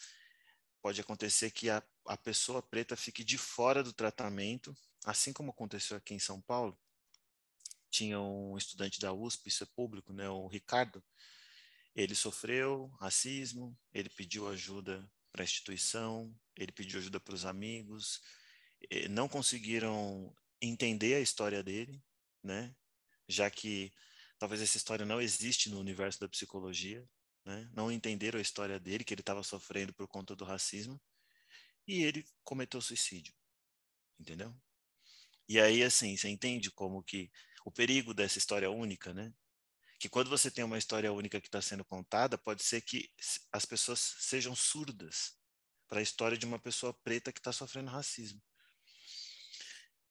pode 0.83 1.01
acontecer 1.01 1.51
que 1.51 1.71
a, 1.71 1.83
a 2.09 2.16
pessoa 2.16 2.62
preta 2.62 2.97
fique 2.97 3.25
de 3.25 3.38
fora 3.38 3.83
do 3.83 3.92
tratamento, 3.92 4.77
assim 5.05 5.33
como 5.33 5.51
aconteceu 5.51 5.97
aqui 5.97 6.14
em 6.14 6.19
São 6.19 6.40
Paulo. 6.40 6.79
Tinha 7.90 8.21
um 8.21 8.57
estudante 8.57 9.01
da 9.01 9.12
USP, 9.12 9.49
isso 9.49 9.64
é 9.64 9.66
público, 9.75 10.12
né, 10.12 10.29
o 10.29 10.47
Ricardo. 10.47 11.03
Ele 11.95 12.14
sofreu 12.14 12.88
racismo, 13.01 13.77
ele 13.92 14.09
pediu 14.09 14.49
ajuda 14.49 15.09
para 15.33 15.42
a 15.42 15.45
instituição, 15.45 16.35
ele 16.57 16.73
pediu 16.73 16.99
ajuda 16.99 17.19
para 17.19 17.35
os 17.35 17.45
amigos, 17.45 18.21
não 19.11 19.29
conseguiram 19.29 20.35
entender 20.61 21.14
a 21.14 21.21
história 21.21 21.62
dele, 21.62 22.03
né? 22.42 22.75
Já 23.29 23.51
que 23.51 23.92
talvez 24.38 24.61
essa 24.61 24.77
história 24.77 25.07
não 25.07 25.21
existe 25.21 25.71
no 25.71 25.81
universo 25.81 26.21
da 26.21 26.29
psicologia, 26.29 27.07
né? 27.45 27.71
não 27.73 27.90
entenderam 27.90 28.38
a 28.38 28.42
história 28.42 28.79
dele, 28.79 29.05
que 29.05 29.14
ele 29.14 29.21
estava 29.21 29.42
sofrendo 29.42 29.92
por 29.95 30.07
conta 30.09 30.35
do 30.35 30.45
racismo, 30.45 31.01
e 31.87 32.03
ele 32.03 32.27
cometeu 32.42 32.81
suicídio, 32.81 33.35
entendeu? 34.18 34.55
E 35.49 35.61
aí, 35.61 35.83
assim, 35.83 36.16
você 36.16 36.29
entende 36.29 36.70
como 36.70 37.03
que 37.03 37.31
o 37.64 37.70
perigo 37.70 38.12
dessa 38.12 38.38
história 38.38 38.70
única, 38.70 39.14
né? 39.14 39.33
Que 39.99 40.09
quando 40.09 40.29
você 40.29 40.51
tem 40.51 40.64
uma 40.64 40.79
história 40.79 41.12
única 41.12 41.40
que 41.40 41.49
está 41.49 41.62
sendo 41.62 41.85
contada, 41.85 42.37
pode 42.37 42.62
ser 42.62 42.81
que 42.81 43.11
as 43.53 43.64
pessoas 43.64 43.99
sejam 43.99 44.55
surdas 44.55 45.38
para 45.88 46.01
a 46.01 46.03
história 46.03 46.37
de 46.37 46.44
uma 46.44 46.59
pessoa 46.59 46.92
preta 46.92 47.33
que 47.33 47.38
está 47.38 47.53
sofrendo 47.53 47.90
racismo. 47.90 48.42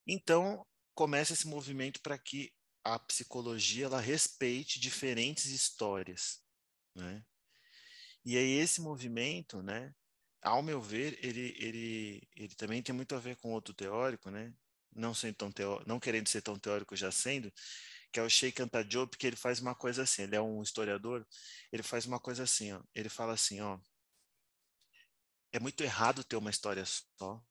Então, 0.06 0.66
começa 0.94 1.34
esse 1.34 1.46
movimento 1.46 2.00
para 2.00 2.18
que 2.18 2.52
a 2.82 2.98
psicologia 2.98 3.86
ela 3.86 4.00
respeite 4.00 4.80
diferentes 4.80 5.46
histórias, 5.46 6.42
né? 6.94 7.24
E 8.24 8.36
aí 8.36 8.52
esse 8.58 8.80
movimento, 8.80 9.62
né, 9.62 9.94
ao 10.46 10.62
meu 10.62 10.80
ver, 10.80 11.18
ele, 11.24 11.56
ele, 11.58 12.28
ele 12.36 12.54
também 12.54 12.80
tem 12.82 12.94
muito 12.94 13.14
a 13.16 13.18
ver 13.18 13.36
com 13.36 13.52
outro 13.52 13.74
teórico, 13.74 14.30
né, 14.30 14.54
não, 14.94 15.12
sendo 15.12 15.34
tão 15.34 15.50
teó 15.50 15.82
não 15.86 15.98
querendo 15.98 16.28
ser 16.28 16.40
tão 16.40 16.58
teórico 16.58 16.94
já 16.96 17.10
sendo, 17.10 17.52
que 18.12 18.20
é 18.20 18.22
o 18.22 18.30
Sheikh 18.30 18.62
Anta 18.62 18.84
Diop, 18.84 19.16
que 19.18 19.26
ele 19.26 19.36
faz 19.36 19.58
uma 19.60 19.74
coisa 19.74 20.04
assim, 20.04 20.22
ele 20.22 20.36
é 20.36 20.40
um 20.40 20.62
historiador, 20.62 21.26
ele 21.72 21.82
faz 21.82 22.06
uma 22.06 22.20
coisa 22.20 22.44
assim, 22.44 22.72
ó, 22.72 22.80
ele 22.94 23.08
fala 23.08 23.32
assim, 23.34 23.60
ó, 23.60 23.78
é 25.52 25.58
muito 25.58 25.82
errado 25.82 26.22
ter 26.22 26.36
uma 26.36 26.50
história 26.50 26.84
só, 26.86 27.42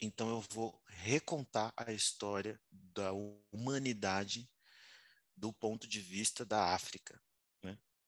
então 0.00 0.30
eu 0.30 0.40
vou 0.52 0.80
recontar 0.86 1.72
a 1.76 1.92
história 1.92 2.60
da 2.70 3.12
humanidade 3.52 4.48
do 5.36 5.52
ponto 5.52 5.88
de 5.88 6.00
vista 6.00 6.44
da 6.44 6.72
África. 6.72 7.20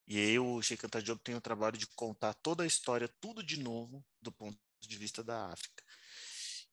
E 0.07 0.19
aí 0.19 0.39
o 0.39 0.63
Sheikh 0.63 0.87
Anta 0.87 1.03
Diop 1.03 1.21
tem 1.23 1.35
o 1.35 1.41
trabalho 1.41 1.77
de 1.77 1.87
contar 1.89 2.35
toda 2.35 2.63
a 2.63 2.67
história, 2.67 3.09
tudo 3.21 3.43
de 3.43 3.59
novo, 3.59 4.05
do 4.23 4.31
ponto 4.31 4.57
de 4.81 4.97
vista 4.97 5.23
da 5.23 5.47
África. 5.47 5.83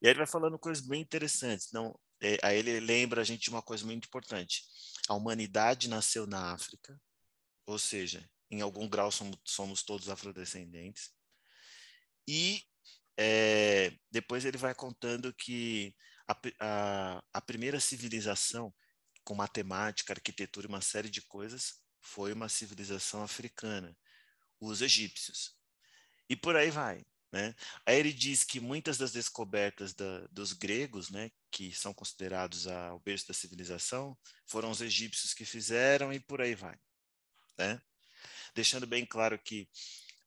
E 0.01 0.05
aí 0.05 0.11
ele 0.11 0.19
vai 0.19 0.27
falando 0.27 0.59
coisas 0.59 0.85
bem 0.85 1.01
interessantes. 1.01 1.71
Não, 1.71 1.97
é, 2.21 2.37
aí 2.43 2.57
ele 2.59 2.79
lembra 2.79 3.21
a 3.21 3.23
gente 3.23 3.43
de 3.43 3.49
uma 3.49 3.61
coisa 3.61 3.85
muito 3.85 4.05
importante. 4.05 4.63
A 5.07 5.15
humanidade 5.15 5.89
nasceu 5.89 6.27
na 6.27 6.53
África, 6.53 6.99
ou 7.65 7.79
seja, 7.79 8.29
em 8.51 8.61
algum 8.61 8.87
grau 8.87 9.11
somos, 9.11 9.37
somos 9.45 9.83
todos 9.83 10.09
afrodescendentes. 10.09 11.11
E 12.27 12.61
é, 13.17 13.91
depois 14.11 14.45
ele 14.45 14.57
vai 14.57 14.75
contando 14.75 15.33
que 15.33 15.95
a, 16.27 16.37
a, 16.59 17.23
a 17.33 17.41
primeira 17.41 17.79
civilização, 17.79 18.73
com 19.23 19.35
matemática, 19.35 20.13
arquitetura 20.13 20.67
e 20.67 20.69
uma 20.69 20.81
série 20.81 21.09
de 21.09 21.21
coisas, 21.23 21.82
foi 22.03 22.33
uma 22.33 22.49
civilização 22.49 23.23
africana, 23.23 23.97
os 24.59 24.81
egípcios. 24.81 25.55
E 26.29 26.35
por 26.35 26.55
aí 26.55 26.69
vai. 26.69 27.03
Né? 27.31 27.55
Aí 27.83 27.97
ele 27.97 28.13
diz 28.13 28.43
que 28.43 28.59
muitas 28.59 28.95
das 28.95 29.11
descobertas 29.11 29.95
da, 29.95 30.27
dos 30.27 30.53
gregos, 30.53 31.09
né, 31.09 31.31
que 31.49 31.73
são 31.73 31.91
considerados 31.91 32.67
a, 32.67 32.93
o 32.93 32.99
berço 32.99 33.27
da 33.27 33.33
civilização, 33.33 34.15
foram 34.45 34.69
os 34.69 34.81
egípcios 34.81 35.33
que 35.33 35.43
fizeram 35.43 36.13
e 36.13 36.19
por 36.19 36.41
aí 36.41 36.53
vai. 36.53 36.77
Né? 37.57 37.81
Deixando 38.53 38.85
bem 38.85 39.03
claro 39.03 39.39
que 39.39 39.67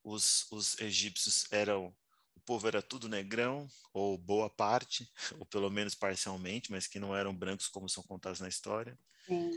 os, 0.02 0.50
os 0.50 0.80
egípcios 0.80 1.46
eram 1.52 1.94
o 2.34 2.40
povo 2.40 2.68
era 2.68 2.82
tudo 2.82 3.08
negrão, 3.08 3.66
ou 3.92 4.18
boa 4.18 4.48
parte, 4.50 5.10
ou 5.40 5.46
pelo 5.46 5.70
menos 5.70 5.94
parcialmente, 5.94 6.70
mas 6.70 6.86
que 6.86 7.00
não 7.00 7.16
eram 7.16 7.34
brancos 7.34 7.66
como 7.66 7.88
são 7.88 8.02
contados 8.02 8.40
na 8.40 8.48
história. 8.48 8.98
Sim. 9.26 9.50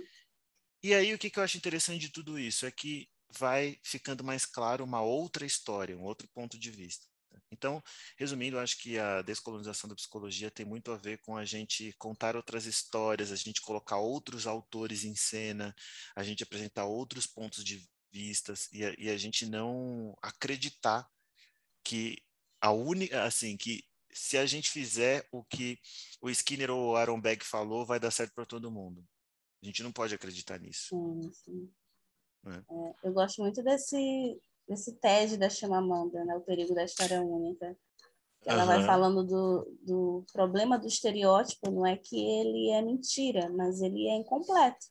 E 0.82 0.94
aí, 0.94 1.13
o 1.13 1.20
que, 1.20 1.30
que 1.30 1.39
eu 1.39 1.44
acho 1.44 1.58
interessante 1.58 2.00
de 2.00 2.10
tudo 2.10 2.39
isso 2.39 2.65
é 2.65 2.72
que 2.72 3.10
vai 3.38 3.78
ficando 3.84 4.24
mais 4.24 4.46
claro 4.46 4.84
uma 4.84 5.02
outra 5.02 5.46
história, 5.46 5.98
um 5.98 6.04
outro 6.04 6.28
ponto 6.30 6.58
de 6.58 6.72
vista. 6.72 7.06
Então, 7.52 7.82
resumindo, 8.18 8.58
eu 8.58 8.62
acho 8.62 8.78
que 8.78 8.98
a 8.98 9.22
descolonização 9.22 9.89
da 9.89 9.96
psicologia 9.96 10.52
tem 10.52 10.65
muito 10.65 10.92
a 10.92 10.98
ver 10.98 11.20
com 11.20 11.36
a 11.38 11.46
gente 11.46 11.94
contar 11.98 12.36
outras 12.36 12.65
histórias, 12.65 13.32
a 13.32 13.36
gente 13.36 13.62
colocar 13.62 13.98
outros 13.98 14.48
autores 14.48 15.04
em 15.04 15.15
cena, 15.15 15.76
a 16.15 16.24
gente 16.24 16.44
apresentar 16.44 16.86
outros 16.86 17.28
pontos 17.28 17.63
de 17.63 17.88
vistas 18.12 18.68
e 18.72 18.84
a, 18.86 18.96
e 18.98 19.10
a 19.10 19.18
gente 19.18 19.46
não 19.46 20.15
acreditar 20.22 21.08
que 21.84 22.18
a 22.62 22.72
única, 22.72 23.24
assim, 23.24 23.58
que 23.58 23.84
se 24.12 24.38
a 24.38 24.46
gente 24.46 24.70
fizer 24.70 25.28
o 25.32 25.44
que 25.44 25.80
o 26.22 26.30
Skinner 26.30 26.72
ou 26.72 26.92
o 26.92 26.96
Aaron 26.96 27.22
Beck 27.22 27.46
falou, 27.46 27.86
vai 27.86 28.00
dar 28.00 28.12
certo 28.12 28.34
para 28.34 28.46
todo 28.46 28.72
mundo. 28.72 29.06
A 29.62 29.65
gente 29.65 29.84
não 29.84 29.91
pode 29.91 30.15
acreditar 30.15 30.60
nisso. 30.60 30.89
Sim, 30.89 31.32
sim. 31.34 31.72
É. 32.45 32.52
É, 32.52 32.95
eu 33.04 33.13
gosto 33.13 33.41
muito 33.41 33.62
desse, 33.62 34.39
desse 34.67 34.93
TED 34.93 35.38
da 35.38 35.50
Chimamanda, 35.50 36.24
né? 36.24 36.36
O 36.36 36.41
Perigo 36.41 36.74
da 36.74 36.84
História 36.84 37.22
Única. 37.22 37.78
Que 38.41 38.50
ela 38.50 38.62
uhum. 38.62 38.67
vai 38.67 38.86
falando 38.86 39.24
do, 39.26 39.78
do 39.82 40.26
problema 40.32 40.80
do 40.80 40.88
estereótipo, 40.88 41.69
não 41.69 41.86
é 41.86 41.98
que 41.98 42.15
ele 42.15 42.69
é 42.72 42.82
mentira, 42.82 43.50
mas 43.50 43.82
ele 43.82 44.08
é 44.08 44.15
incompleto. 44.15 44.86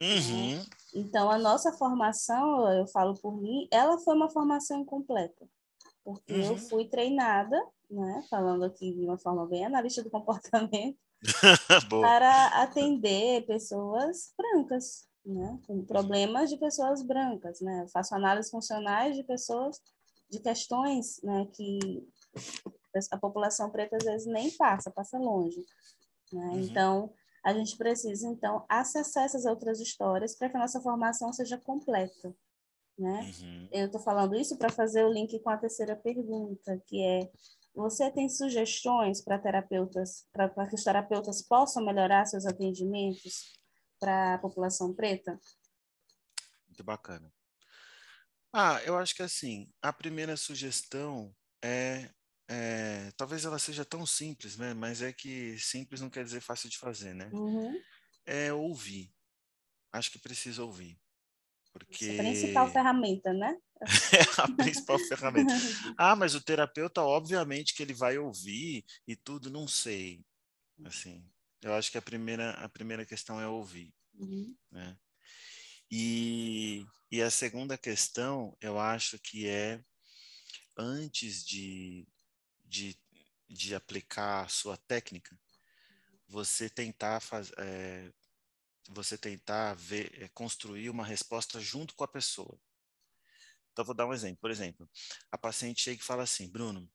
Uhum. 0.00 0.56
Né? 0.56 0.66
Então, 0.94 1.30
a 1.30 1.38
nossa 1.38 1.72
formação, 1.72 2.70
eu 2.72 2.86
falo 2.88 3.14
por 3.14 3.40
mim, 3.40 3.66
ela 3.70 3.98
foi 3.98 4.14
uma 4.14 4.28
formação 4.28 4.80
incompleta. 4.80 5.48
Porque 6.04 6.32
uhum. 6.32 6.44
eu 6.48 6.56
fui 6.56 6.86
treinada, 6.86 7.56
né? 7.90 8.24
Falando 8.28 8.64
aqui 8.64 8.92
de 8.92 9.04
uma 9.04 9.18
forma 9.18 9.46
bem 9.46 9.64
analista 9.64 10.02
do 10.02 10.10
comportamento, 10.10 10.98
para 11.88 12.62
atender 12.62 13.46
pessoas 13.46 14.32
brancas, 14.36 15.06
né? 15.24 15.58
Com 15.66 15.84
problemas 15.84 16.48
de 16.48 16.56
pessoas 16.56 17.02
brancas, 17.02 17.60
né? 17.60 17.82
Eu 17.82 17.88
faço 17.88 18.14
análises 18.14 18.50
funcionais 18.50 19.16
de 19.16 19.22
pessoas, 19.24 19.80
de 20.30 20.40
questões, 20.40 21.20
né? 21.22 21.46
Que 21.54 21.78
a 23.10 23.18
população 23.18 23.70
preta 23.70 23.96
às 23.96 24.04
vezes 24.04 24.26
nem 24.26 24.50
passa, 24.52 24.90
passa 24.90 25.18
longe, 25.18 25.64
né? 26.32 26.46
Uhum. 26.46 26.60
Então, 26.60 27.12
a 27.44 27.52
gente 27.52 27.76
precisa, 27.76 28.26
então, 28.26 28.64
acessar 28.68 29.24
essas 29.24 29.44
outras 29.44 29.80
histórias 29.80 30.36
para 30.36 30.48
que 30.48 30.56
a 30.56 30.60
nossa 30.60 30.80
formação 30.80 31.32
seja 31.32 31.58
completa, 31.58 32.34
né? 32.98 33.32
Uhum. 33.40 33.68
Eu 33.72 33.86
estou 33.86 34.00
falando 34.00 34.34
isso 34.34 34.56
para 34.56 34.70
fazer 34.70 35.04
o 35.04 35.12
link 35.12 35.38
com 35.40 35.50
a 35.50 35.56
terceira 35.56 35.96
pergunta, 35.96 36.82
que 36.86 37.02
é 37.02 37.30
você 37.74 38.10
tem 38.10 38.28
sugestões 38.28 39.22
para 39.22 39.38
terapeutas, 39.38 40.26
para 40.32 40.68
que 40.68 40.74
os 40.74 40.84
terapeutas 40.84 41.42
possam 41.42 41.84
melhorar 41.84 42.26
seus 42.26 42.46
atendimentos 42.46 43.58
para 43.98 44.34
a 44.34 44.38
população 44.38 44.94
preta? 44.94 45.38
Muito 46.66 46.84
bacana. 46.84 47.32
Ah, 48.52 48.80
eu 48.84 48.96
acho 48.96 49.14
que 49.14 49.22
assim, 49.22 49.72
a 49.80 49.92
primeira 49.92 50.36
sugestão 50.36 51.34
é, 51.62 52.10
é, 52.48 53.12
talvez 53.16 53.44
ela 53.44 53.58
seja 53.58 53.84
tão 53.84 54.04
simples, 54.04 54.56
né? 54.56 54.74
Mas 54.74 55.02
é 55.02 55.12
que 55.12 55.56
simples 55.58 56.00
não 56.00 56.10
quer 56.10 56.24
dizer 56.24 56.40
fácil 56.40 56.68
de 56.68 56.78
fazer, 56.78 57.14
né? 57.14 57.30
Uhum. 57.32 57.80
É 58.26 58.52
ouvir. 58.52 59.14
Acho 59.92 60.10
que 60.10 60.18
precisa 60.18 60.64
ouvir. 60.64 60.98
Porque... 61.72 62.04
Essa 62.04 62.12
é 62.12 62.20
a 62.20 62.22
principal 62.22 62.70
ferramenta, 62.70 63.32
né? 63.32 63.56
é 63.80 63.86
a 64.40 64.48
principal 64.48 64.98
ferramenta. 64.98 65.52
Ah, 65.96 66.14
mas 66.14 66.34
o 66.34 66.40
terapeuta, 66.40 67.02
obviamente, 67.02 67.74
que 67.74 67.82
ele 67.82 67.94
vai 67.94 68.18
ouvir 68.18 68.84
e 69.06 69.16
tudo, 69.16 69.50
não 69.50 69.66
sei. 69.66 70.24
Assim, 70.84 71.24
eu 71.62 71.74
acho 71.74 71.90
que 71.90 71.98
a 71.98 72.02
primeira, 72.02 72.52
a 72.52 72.68
primeira 72.68 73.04
questão 73.04 73.40
é 73.40 73.46
ouvir. 73.46 73.92
Uhum. 74.14 74.54
Né? 74.70 74.96
E, 75.90 76.86
e 77.10 77.20
a 77.20 77.30
segunda 77.30 77.76
questão, 77.76 78.56
eu 78.60 78.78
acho 78.78 79.18
que 79.18 79.46
é 79.46 79.82
antes 80.76 81.44
de, 81.44 82.06
de, 82.64 82.96
de 83.48 83.74
aplicar 83.74 84.44
a 84.44 84.48
sua 84.48 84.76
técnica, 84.76 85.38
você 86.28 86.70
tentar 86.70 87.20
fazer. 87.20 87.54
É, 87.58 88.12
você 88.88 89.16
tentar 89.18 89.74
ver, 89.74 90.22
é, 90.22 90.28
construir 90.28 90.90
uma 90.90 91.04
resposta 91.04 91.60
junto 91.60 91.94
com 91.94 92.04
a 92.04 92.08
pessoa. 92.08 92.58
Então, 93.72 93.84
vou 93.84 93.94
dar 93.94 94.06
um 94.06 94.12
exemplo. 94.12 94.38
Por 94.40 94.50
exemplo, 94.50 94.88
a 95.30 95.38
paciente 95.38 95.82
chega 95.82 96.00
e 96.00 96.04
fala 96.04 96.22
assim, 96.22 96.48
Bruno, 96.48 96.90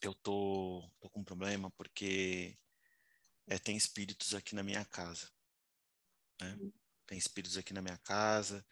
eu 0.00 0.14
tô, 0.14 0.90
tô 1.00 1.08
com 1.10 1.20
um 1.20 1.24
problema 1.24 1.70
porque 1.70 2.58
é, 3.46 3.58
tem 3.58 3.76
espíritos 3.76 4.34
aqui 4.34 4.54
na 4.54 4.62
minha 4.62 4.84
casa. 4.84 5.30
Né? 6.40 6.58
Tem 7.06 7.16
espíritos 7.16 7.56
aqui 7.56 7.72
na 7.72 7.82
minha 7.82 7.98
casa. 7.98 8.66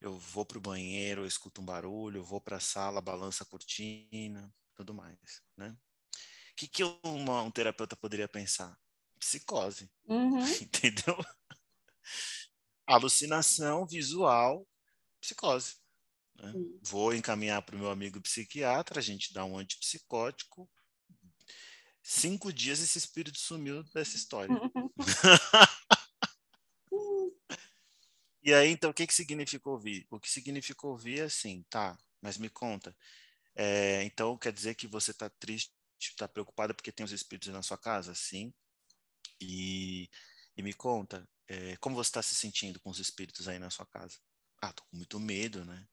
Eu 0.00 0.18
vou 0.18 0.44
para 0.44 0.58
o 0.58 0.60
banheiro, 0.60 1.22
eu 1.22 1.26
escuto 1.26 1.60
um 1.60 1.64
barulho, 1.64 2.18
eu 2.18 2.24
vou 2.24 2.40
para 2.40 2.56
a 2.56 2.60
sala, 2.60 3.00
balança 3.00 3.44
a 3.44 3.46
cortina, 3.46 4.52
tudo 4.74 4.92
mais. 4.92 5.42
Né? 5.56 5.76
O 6.52 6.54
que, 6.56 6.68
que 6.68 6.82
uma, 7.04 7.42
um 7.42 7.50
terapeuta 7.50 7.96
poderia 7.96 8.28
pensar? 8.28 8.76
Psicose. 9.18 9.90
Uhum. 10.06 10.40
Entendeu? 10.60 11.16
Alucinação 12.86 13.86
visual, 13.86 14.66
psicose. 15.20 15.76
Né? 16.36 16.52
Vou 16.82 17.14
encaminhar 17.14 17.62
para 17.62 17.76
o 17.76 17.78
meu 17.78 17.90
amigo 17.90 18.20
psiquiatra, 18.20 18.98
a 18.98 19.02
gente 19.02 19.32
dá 19.32 19.44
um 19.44 19.58
antipsicótico. 19.58 20.68
Cinco 22.02 22.52
dias 22.52 22.80
esse 22.80 22.98
espírito 22.98 23.38
sumiu 23.38 23.84
dessa 23.94 24.16
história. 24.16 24.54
e 28.42 28.52
aí, 28.52 28.70
então, 28.70 28.90
o 28.90 28.94
que, 28.94 29.06
que 29.06 29.14
significa 29.14 29.70
ouvir? 29.70 30.06
O 30.10 30.18
que 30.18 30.28
significa 30.28 30.86
ouvir 30.86 31.20
é 31.20 31.24
assim, 31.24 31.64
tá, 31.70 31.96
mas 32.20 32.36
me 32.38 32.48
conta. 32.48 32.96
É, 33.54 34.02
então, 34.02 34.36
quer 34.36 34.52
dizer 34.52 34.74
que 34.74 34.88
você 34.88 35.12
está 35.12 35.30
triste, 35.30 35.72
está 36.00 36.26
preocupada 36.26 36.74
porque 36.74 36.90
tem 36.90 37.04
os 37.04 37.12
espíritos 37.12 37.52
na 37.52 37.62
sua 37.62 37.78
casa? 37.78 38.14
Sim. 38.14 38.52
E, 39.40 40.08
e 40.56 40.62
me 40.62 40.72
conta, 40.72 41.28
é, 41.48 41.76
como 41.76 41.96
você 41.96 42.08
está 42.08 42.22
se 42.22 42.34
sentindo 42.34 42.80
com 42.80 42.90
os 42.90 42.98
espíritos 42.98 43.48
aí 43.48 43.58
na 43.58 43.70
sua 43.70 43.86
casa? 43.86 44.18
Ah, 44.60 44.72
tô 44.72 44.82
com 44.84 44.96
muito 44.96 45.18
medo, 45.18 45.64
né? 45.64 45.86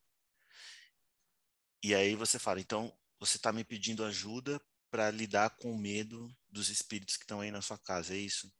E 1.83 1.95
aí 1.95 2.15
você 2.15 2.37
fala, 2.37 2.59
então 2.59 2.93
você 3.19 3.37
está 3.37 3.51
me 3.51 3.63
pedindo 3.63 4.03
ajuda 4.03 4.61
para 4.91 5.11
lidar 5.11 5.51
com 5.57 5.71
o 5.71 5.77
medo 5.77 6.35
dos 6.49 6.69
espíritos 6.69 7.15
que 7.15 7.23
estão 7.23 7.41
aí 7.41 7.51
na 7.51 7.61
sua 7.61 7.77
casa, 7.77 8.13
é 8.13 8.17
isso? 8.17 8.51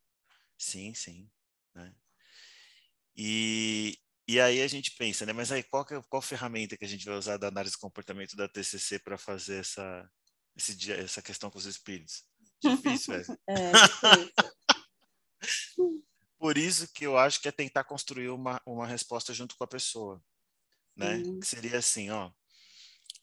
Sim, 0.58 0.94
sim. 0.94 1.30
Né? 1.74 1.94
E, 3.16 3.98
e 4.28 4.40
aí 4.40 4.62
a 4.62 4.68
gente 4.68 4.92
pensa, 4.92 5.26
né? 5.26 5.34
Mas 5.34 5.52
aí 5.52 5.64
qual, 5.64 5.86
que, 5.86 6.02
qual 6.04 6.22
ferramenta 6.22 6.78
que 6.78 6.86
a 6.86 6.88
gente 6.88 7.06
vai 7.06 7.16
usar 7.16 7.38
da 7.38 7.48
análise 7.48 7.76
de 7.76 7.82
comportamento 7.82 8.36
da 8.36 8.48
TCC 8.48 9.00
para 9.00 9.18
fazer 9.18 9.60
essa, 9.60 10.10
esse, 10.56 10.92
essa 10.92 11.22
questão 11.22 11.50
com 11.50 11.58
os 11.58 11.66
espíritos? 11.66 12.24
Difícil, 12.64 13.14
velho. 13.14 13.40
é, 13.48 13.72
difícil. 13.72 14.52
Por 16.38 16.58
isso 16.58 16.88
que 16.94 17.06
eu 17.06 17.18
acho 17.18 17.42
que 17.42 17.48
é 17.48 17.52
tentar 17.52 17.84
construir 17.84 18.30
uma, 18.30 18.62
uma 18.66 18.88
resposta 18.88 19.34
junto 19.34 19.58
com 19.58 19.64
a 19.64 19.68
pessoa, 19.68 20.24
né? 20.96 21.18
Uhum. 21.18 21.40
Que 21.40 21.46
seria 21.46 21.78
assim, 21.78 22.10
ó, 22.10 22.32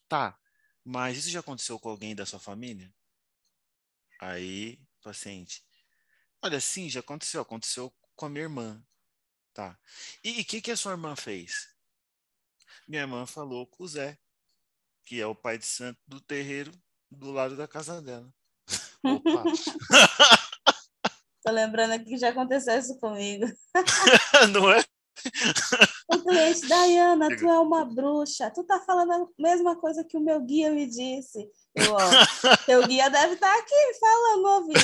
Tá, 0.08 0.38
mas 0.84 1.18
isso 1.18 1.30
já 1.30 1.40
aconteceu 1.40 1.78
com 1.78 1.88
alguém 1.88 2.14
da 2.14 2.24
sua 2.24 2.38
família? 2.38 2.94
Aí, 4.20 4.78
paciente, 5.02 5.64
olha, 6.40 6.60
sim, 6.60 6.88
já 6.88 7.00
aconteceu, 7.00 7.40
aconteceu 7.40 7.92
com 8.14 8.26
a 8.26 8.28
minha 8.28 8.44
irmã. 8.44 8.84
Tá. 9.52 9.78
E 10.22 10.40
o 10.40 10.44
que, 10.44 10.60
que 10.60 10.70
a 10.70 10.76
sua 10.76 10.92
irmã 10.92 11.16
fez? 11.16 11.68
Minha 12.86 13.02
irmã 13.02 13.26
falou 13.26 13.66
com 13.66 13.84
o 13.84 13.88
Zé, 13.88 14.18
que 15.04 15.20
é 15.20 15.26
o 15.26 15.34
pai 15.34 15.58
de 15.58 15.66
santo 15.66 16.00
do 16.06 16.20
terreiro 16.20 16.72
do 17.10 17.32
lado 17.32 17.56
da 17.56 17.66
casa 17.66 18.00
dela. 18.00 18.32
Opa! 19.02 19.42
Tô 21.46 21.52
lembrando 21.52 21.92
aqui 21.92 22.06
que 22.06 22.18
já 22.18 22.30
aconteceu 22.30 22.76
isso 22.76 22.98
comigo. 22.98 23.46
Não 24.52 24.68
é? 24.68 24.82
O 26.08 26.18
cliente, 26.26 26.66
Dayana, 26.66 27.36
tu 27.36 27.48
é 27.48 27.60
uma 27.60 27.84
bruxa. 27.84 28.50
Tu 28.50 28.64
tá 28.64 28.80
falando 28.80 29.12
a 29.12 29.26
mesma 29.38 29.76
coisa 29.76 30.02
que 30.02 30.16
o 30.16 30.20
meu 30.20 30.40
guia 30.40 30.72
me 30.72 30.86
disse. 30.86 31.48
Eu, 31.72 31.92
ó, 31.92 31.98
teu 32.66 32.84
guia 32.88 33.08
deve 33.08 33.34
estar 33.34 33.46
tá 33.46 33.60
aqui 33.60 33.94
falando 34.00 34.42
no 34.42 34.48
ouvido. 34.48 34.80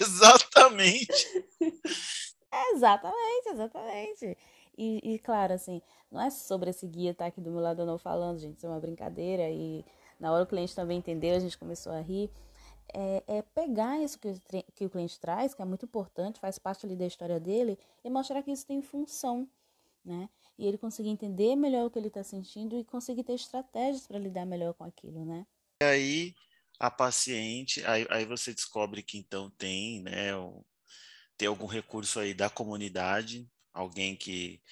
exatamente. 0.00 1.46
Exatamente, 2.74 3.48
exatamente. 3.52 4.38
E, 4.76 5.14
e, 5.14 5.18
claro, 5.20 5.52
assim, 5.52 5.80
não 6.10 6.20
é 6.20 6.30
sobre 6.30 6.70
esse 6.70 6.88
guia 6.88 7.12
estar 7.12 7.26
tá 7.26 7.28
aqui 7.28 7.40
do 7.40 7.52
meu 7.52 7.60
lado 7.60 7.78
ou 7.78 7.86
não 7.86 7.98
falando, 7.98 8.40
gente. 8.40 8.56
Isso 8.56 8.66
é 8.66 8.68
uma 8.68 8.80
brincadeira. 8.80 9.48
E 9.48 9.84
na 10.18 10.32
hora 10.32 10.42
o 10.42 10.48
cliente 10.48 10.74
também 10.74 10.98
entendeu, 10.98 11.36
a 11.36 11.40
gente 11.40 11.56
começou 11.56 11.92
a 11.92 12.00
rir 12.00 12.28
é, 12.94 13.38
é 13.38 13.42
pegar 13.42 14.00
isso 14.00 14.18
que 14.18 14.28
o, 14.28 14.34
que 14.74 14.84
o 14.84 14.90
cliente 14.90 15.18
traz, 15.18 15.54
que 15.54 15.62
é 15.62 15.64
muito 15.64 15.84
importante, 15.84 16.40
faz 16.40 16.58
parte 16.58 16.86
ali 16.86 16.96
da 16.96 17.06
história 17.06 17.38
dele, 17.40 17.78
e 18.04 18.10
mostrar 18.10 18.42
que 18.42 18.50
isso 18.50 18.66
tem 18.66 18.82
função, 18.82 19.48
né? 20.04 20.28
E 20.58 20.66
ele 20.66 20.78
conseguir 20.78 21.08
entender 21.08 21.56
melhor 21.56 21.86
o 21.86 21.90
que 21.90 21.98
ele 21.98 22.08
está 22.08 22.22
sentindo 22.22 22.78
e 22.78 22.84
conseguir 22.84 23.24
ter 23.24 23.34
estratégias 23.34 24.06
para 24.06 24.18
lidar 24.18 24.44
melhor 24.44 24.74
com 24.74 24.84
aquilo, 24.84 25.24
né? 25.24 25.46
E 25.82 25.86
aí 25.86 26.34
a 26.78 26.90
paciente, 26.90 27.84
aí, 27.86 28.06
aí 28.08 28.24
você 28.24 28.54
descobre 28.54 29.02
que 29.02 29.18
então 29.18 29.50
tem, 29.50 30.02
né, 30.02 30.30
tem 31.36 31.46
algum 31.46 31.66
recurso 31.66 32.18
aí 32.18 32.32
da 32.32 32.48
comunidade, 32.48 33.46
alguém 33.72 34.16
que 34.16 34.62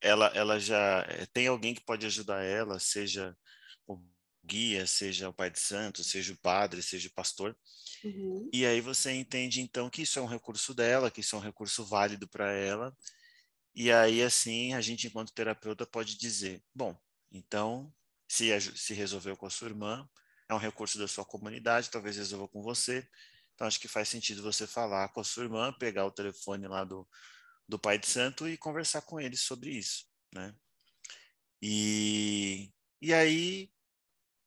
ela, 0.00 0.26
ela 0.34 0.58
já 0.58 1.06
eh, 1.08 1.26
tem 1.32 1.46
alguém 1.46 1.74
que 1.74 1.84
pode 1.84 2.04
ajudar 2.06 2.42
ela, 2.42 2.80
seja 2.80 3.36
guia, 4.44 4.86
seja 4.86 5.28
o 5.28 5.32
pai 5.32 5.50
de 5.50 5.60
santo, 5.60 6.02
seja 6.02 6.32
o 6.32 6.36
padre, 6.36 6.82
seja 6.82 7.08
o 7.08 7.12
pastor. 7.12 7.56
Uhum. 8.04 8.50
E 8.52 8.66
aí 8.66 8.80
você 8.80 9.12
entende 9.12 9.60
então 9.60 9.88
que 9.88 10.02
isso 10.02 10.18
é 10.18 10.22
um 10.22 10.26
recurso 10.26 10.74
dela, 10.74 11.10
que 11.10 11.20
isso 11.20 11.36
é 11.36 11.38
um 11.38 11.42
recurso 11.42 11.84
válido 11.84 12.28
para 12.28 12.50
ela. 12.52 12.96
E 13.74 13.90
aí 13.90 14.22
assim 14.22 14.74
a 14.74 14.80
gente 14.80 15.06
enquanto 15.06 15.32
terapeuta 15.32 15.86
pode 15.86 16.16
dizer, 16.18 16.62
bom, 16.74 16.96
então 17.30 17.92
se 18.28 18.48
se 18.76 18.94
resolveu 18.94 19.36
com 19.36 19.46
a 19.46 19.50
sua 19.50 19.68
irmã, 19.68 20.08
é 20.48 20.54
um 20.54 20.58
recurso 20.58 20.98
da 20.98 21.08
sua 21.08 21.24
comunidade, 21.24 21.90
talvez 21.90 22.16
resolva 22.16 22.48
com 22.48 22.62
você. 22.62 23.06
Então 23.54 23.66
acho 23.66 23.80
que 23.80 23.88
faz 23.88 24.08
sentido 24.08 24.42
você 24.42 24.66
falar 24.66 25.08
com 25.10 25.20
a 25.20 25.24
sua 25.24 25.44
irmã, 25.44 25.72
pegar 25.72 26.04
o 26.06 26.10
telefone 26.10 26.66
lá 26.66 26.84
do 26.84 27.08
do 27.68 27.78
pai 27.78 27.98
de 27.98 28.06
santo 28.06 28.48
e 28.48 28.56
conversar 28.58 29.02
com 29.02 29.20
ele 29.20 29.36
sobre 29.36 29.70
isso, 29.70 30.04
né? 30.34 30.54
E 31.62 32.70
e 33.00 33.14
aí 33.14 33.70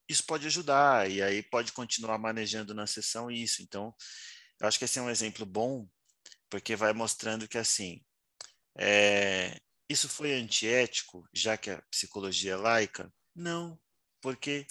isso 0.08 0.26
pode 0.26 0.46
ajudar, 0.48 1.10
e 1.10 1.22
aí 1.22 1.41
pode 1.44 1.72
continuar 1.72 2.18
manejando 2.18 2.74
na 2.74 2.86
sessão 2.88 3.32
isso. 3.32 3.62
Então, 3.62 3.94
eu 4.60 4.68
acho 4.68 4.78
que 4.78 4.86
esse 4.86 5.00
é 5.00 5.02
um 5.02 5.10
exemplo 5.10 5.46
bom, 5.46 5.88
porque 6.50 6.76
vai 6.76 6.94
mostrando 6.94 7.48
que, 7.48 7.58
assim, 7.58 8.04
é, 8.78 9.60
isso 9.89 10.08
foi 10.10 10.34
antiético, 10.34 11.28
já 11.34 11.58
que 11.58 11.70
a 11.70 11.82
psicologia 11.84 12.54
é 12.54 12.56
laica? 12.56 13.12
Não, 13.36 13.80
porque 14.22 14.65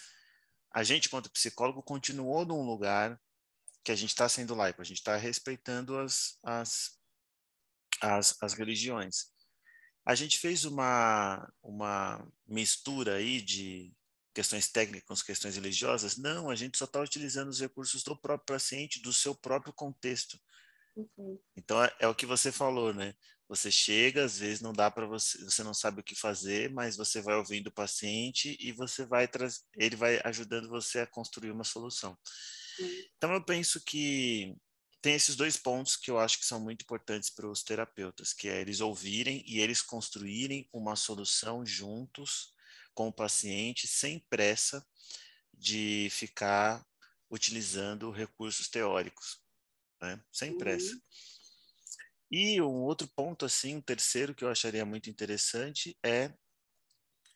a 0.72 0.82
gente, 0.82 1.08
quanto 1.08 1.30
psicólogo, 1.30 1.82
continuou 1.82 2.44
num 2.44 2.62
lugar 2.62 3.20
que 3.84 3.92
a 3.92 3.94
gente 3.94 4.10
está 4.10 4.28
sendo 4.28 4.54
laico, 4.54 4.80
a 4.80 4.84
gente 4.84 4.98
está 4.98 5.16
respeitando 5.16 5.98
as, 5.98 6.38
as, 6.42 6.98
as, 8.00 8.36
as 8.42 8.54
religiões. 8.54 9.26
A 10.06 10.14
gente 10.14 10.38
fez 10.38 10.64
uma, 10.64 11.50
uma 11.62 12.26
mistura 12.46 13.16
aí 13.16 13.40
de 13.40 13.94
questões 14.34 14.68
técnicas, 14.68 15.22
questões 15.22 15.54
religiosas. 15.54 16.16
Não, 16.16 16.50
a 16.50 16.56
gente 16.56 16.76
só 16.76 16.84
está 16.84 17.00
utilizando 17.00 17.48
os 17.48 17.60
recursos 17.60 18.02
do 18.02 18.16
próprio 18.16 18.56
paciente, 18.56 19.00
do 19.00 19.12
seu 19.12 19.34
próprio 19.34 19.72
contexto. 19.72 20.38
Uhum. 20.96 21.38
Então 21.56 21.82
é, 21.82 21.94
é, 22.00 22.08
o 22.08 22.14
que 22.14 22.26
você 22.26 22.50
falou, 22.50 22.92
né? 22.92 23.14
Você 23.48 23.70
chega, 23.70 24.24
às 24.24 24.38
vezes 24.38 24.60
não 24.60 24.72
dá 24.72 24.90
para 24.90 25.06
você, 25.06 25.38
você 25.44 25.62
não 25.62 25.74
sabe 25.74 26.00
o 26.00 26.04
que 26.04 26.14
fazer, 26.14 26.70
mas 26.70 26.96
você 26.96 27.20
vai 27.20 27.36
ouvindo 27.36 27.68
o 27.68 27.72
paciente 27.72 28.56
e 28.58 28.72
você 28.72 29.04
vai 29.04 29.28
ele 29.76 29.96
vai 29.96 30.20
ajudando 30.24 30.68
você 30.68 31.00
a 31.00 31.06
construir 31.06 31.50
uma 31.50 31.64
solução. 31.64 32.16
Uhum. 32.78 33.02
Então 33.16 33.32
eu 33.32 33.44
penso 33.44 33.80
que 33.84 34.56
tem 35.00 35.14
esses 35.14 35.36
dois 35.36 35.56
pontos 35.56 35.96
que 35.96 36.10
eu 36.10 36.18
acho 36.18 36.38
que 36.38 36.46
são 36.46 36.58
muito 36.58 36.82
importantes 36.82 37.28
para 37.28 37.48
os 37.48 37.62
terapeutas, 37.62 38.32
que 38.32 38.48
é 38.48 38.60
eles 38.60 38.80
ouvirem 38.80 39.44
e 39.46 39.60
eles 39.60 39.82
construírem 39.82 40.66
uma 40.72 40.96
solução 40.96 41.64
juntos 41.64 42.53
com 42.94 43.08
o 43.08 43.12
paciente 43.12 43.86
sem 43.86 44.20
pressa 44.30 44.86
de 45.52 46.08
ficar 46.10 46.84
utilizando 47.30 48.10
recursos 48.10 48.68
teóricos, 48.68 49.40
né? 50.00 50.22
sem 50.32 50.56
pressa. 50.56 50.94
Uhum. 50.94 51.00
E 52.30 52.60
um 52.60 52.82
outro 52.82 53.08
ponto, 53.14 53.44
assim, 53.44 53.76
um 53.76 53.80
terceiro 53.80 54.34
que 54.34 54.44
eu 54.44 54.50
acharia 54.50 54.84
muito 54.84 55.10
interessante 55.10 55.96
é 56.04 56.32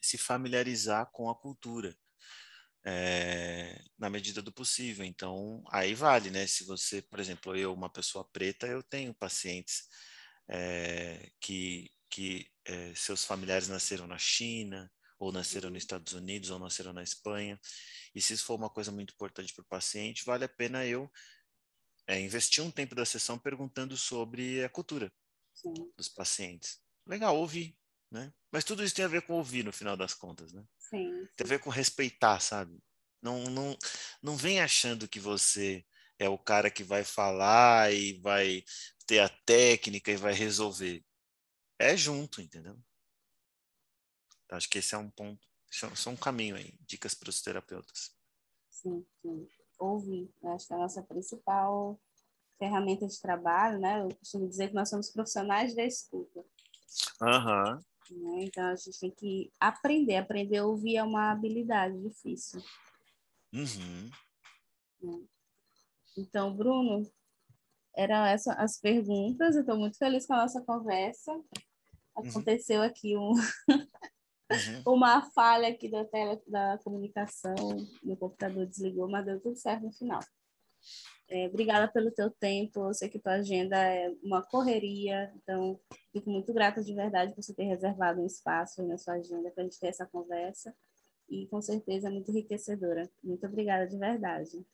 se 0.01 0.17
familiarizar 0.17 1.11
com 1.13 1.29
a 1.29 1.39
cultura. 1.39 1.97
É, 2.85 3.83
na 3.99 4.09
medida 4.09 4.41
do 4.41 4.53
possível. 4.53 5.05
Então, 5.05 5.63
aí 5.71 5.95
vale, 5.95 6.31
né? 6.31 6.47
Se 6.47 6.65
você, 6.65 7.03
por 7.03 7.19
exemplo, 7.21 7.55
eu, 7.55 7.75
uma 7.75 7.91
pessoa 7.91 8.27
preta, 8.33 8.67
eu 8.67 8.83
tenho 8.83 9.13
pacientes 9.13 9.83
é, 10.49 11.31
que, 11.41 11.91
que 12.09 12.51
é, 12.65 12.95
seus 12.95 13.25
familiares 13.25 13.69
nasceram 13.69 14.07
na 14.07 14.17
China, 14.17 14.91
ou 15.19 15.33
nasceram 15.33 15.71
nos 15.71 15.83
Estados 15.83 16.13
Unidos, 16.13 16.51
ou 16.51 16.59
nasceram 16.59 16.93
na 16.93 17.03
Espanha. 17.03 17.61
E 18.15 18.21
se 18.21 18.35
isso 18.35 18.45
for 18.45 18.55
uma 18.55 18.71
coisa 18.71 18.93
muito 18.93 19.13
importante 19.13 19.53
para 19.53 19.63
o 19.63 19.69
paciente, 19.69 20.25
vale 20.25 20.45
a 20.45 20.49
pena 20.49 20.87
eu 20.87 21.11
é, 22.07 22.19
investir 22.21 22.65
um 22.65 22.71
tempo 22.71 22.95
da 22.95 23.05
sessão 23.05 23.39
perguntando 23.39 23.97
sobre 23.97 24.65
a 24.65 24.69
cultura 24.69 25.13
Sim. 25.53 25.93
dos 25.97 26.09
pacientes. 26.09 26.81
Legal, 27.07 27.37
ouvir, 27.37 27.77
né? 28.11 28.33
Mas 28.51 28.65
tudo 28.65 28.83
isso 28.83 28.95
tem 28.95 29.05
a 29.05 29.09
ver 29.09 29.23
com 29.23 29.35
ouvir 29.35 29.65
no 29.65 29.73
final 29.73 29.97
das 29.97 30.15
contas, 30.15 30.53
né? 30.53 30.65
Sim. 30.79 31.27
Tem 31.37 31.45
a 31.45 31.49
ver 31.49 31.61
com 31.61 31.71
respeitar, 31.71 32.41
sabe? 32.41 32.79
Não, 33.21 33.45
não, 33.45 33.77
não 34.23 34.37
vem 34.37 34.61
achando 34.61 35.09
que 35.09 35.21
você 35.21 35.85
é 36.19 36.29
o 36.29 36.39
cara 36.39 36.71
que 36.71 36.83
vai 36.83 37.05
falar 37.05 37.93
e 37.93 38.19
vai 38.21 38.65
ter 39.07 39.21
a 39.21 39.29
técnica 39.29 40.11
e 40.11 40.17
vai 40.17 40.33
resolver. 40.33 41.05
É 41.79 41.97
junto, 41.97 42.41
entendeu? 42.41 42.79
Então, 44.49 44.57
acho 44.57 44.71
que 44.71 44.79
esse 44.79 44.95
é 44.95 44.99
um 44.99 45.11
ponto, 45.11 45.47
são 45.95 46.15
um 46.15 46.17
caminho 46.17 46.57
aí, 46.57 46.73
dicas 46.81 47.13
para 47.13 47.29
os 47.29 47.43
terapeutas. 47.43 48.17
Sim, 48.71 49.05
sim. 49.21 49.47
Ouvir, 49.79 50.33
acho 50.43 50.67
que 50.67 50.73
é 50.73 50.77
a 50.77 50.79
nossa 50.79 51.03
principal 51.03 52.01
ferramenta 52.59 53.07
de 53.07 53.21
trabalho, 53.21 53.79
né? 53.79 54.01
Eu 54.01 54.09
costumo 54.17 54.49
dizer 54.49 54.69
que 54.69 54.75
nós 54.75 54.89
somos 54.89 55.11
profissionais 55.11 55.77
da 55.77 55.85
escuta. 55.85 56.43
Aham. 57.21 57.79
Uhum. 58.11 58.41
Então, 58.41 58.65
a 58.65 58.75
gente 58.75 58.99
tem 58.99 59.11
que 59.11 59.53
aprender. 59.61 60.17
Aprender 60.17 60.57
a 60.57 60.67
ouvir 60.67 60.97
é 60.97 61.03
uma 61.03 61.31
habilidade 61.31 62.01
difícil. 62.01 62.65
Uhum. 63.53 64.11
Né? 65.03 65.27
Então, 66.17 66.57
Bruno, 66.57 67.07
eram 67.95 68.25
essas 68.25 68.57
as 68.57 68.81
perguntas. 68.81 69.57
Eu 69.57 69.61
estou 69.61 69.77
muito 69.77 69.99
feliz 69.99 70.27
com 70.27 70.33
a 70.33 70.39
nossa 70.39 70.63
conversa. 70.63 71.33
Uhum. 71.33 71.45
Aconteceu 72.17 72.81
uhum. 72.81 72.87
aqui 72.87 73.15
um, 73.15 73.33
Uhum. 74.51 74.95
Uma 74.95 75.23
falha 75.33 75.69
aqui 75.69 75.91
da, 75.91 76.05
tele, 76.05 76.41
da 76.47 76.79
comunicação, 76.79 77.55
meu 78.03 78.17
computador 78.17 78.67
desligou, 78.67 79.09
mas 79.09 79.27
deu 79.27 79.41
tudo 79.41 79.57
certo 79.57 79.83
no 79.85 79.93
final. 79.93 80.21
É, 81.29 81.47
obrigada 81.47 81.87
pelo 81.87 82.11
teu 82.11 82.31
tempo, 82.31 82.87
eu 82.87 82.95
sei 82.95 83.11
que 83.11 83.19
tua 83.19 83.35
agenda 83.35 83.77
é 83.77 84.11
uma 84.23 84.43
correria, 84.43 85.31
então 85.37 85.79
fico 86.11 86.31
muito 86.31 86.55
grata 86.55 86.83
de 86.83 86.95
verdade 86.95 87.35
por 87.35 87.43
você 87.43 87.53
ter 87.53 87.65
reservado 87.65 88.23
um 88.23 88.27
espaço 88.27 88.83
na 88.87 88.97
sua 88.97 89.15
agenda 89.15 89.51
para 89.51 89.63
a 89.63 89.65
gente 89.65 89.79
ter 89.79 89.89
essa 89.89 90.07
conversa 90.07 90.75
e 91.29 91.47
com 91.49 91.61
certeza 91.61 92.09
é 92.09 92.11
muito 92.11 92.31
enriquecedora. 92.31 93.11
Muito 93.23 93.47
obrigada 93.47 93.87
de 93.87 93.99
verdade. 93.99 94.65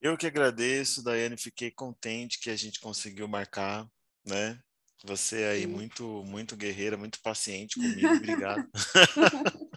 Eu 0.00 0.16
que 0.16 0.26
agradeço, 0.26 1.02
Daiane, 1.02 1.36
fiquei 1.36 1.70
contente 1.70 2.40
que 2.40 2.48
a 2.48 2.56
gente 2.56 2.80
conseguiu 2.80 3.28
marcar, 3.28 3.86
né? 4.24 4.58
Você 5.06 5.44
aí 5.44 5.62
Sim. 5.62 5.68
muito 5.68 6.24
muito 6.24 6.56
guerreira, 6.56 6.96
muito 6.96 7.20
paciente 7.22 7.76
comigo, 7.80 8.14
obrigado. 8.14 8.68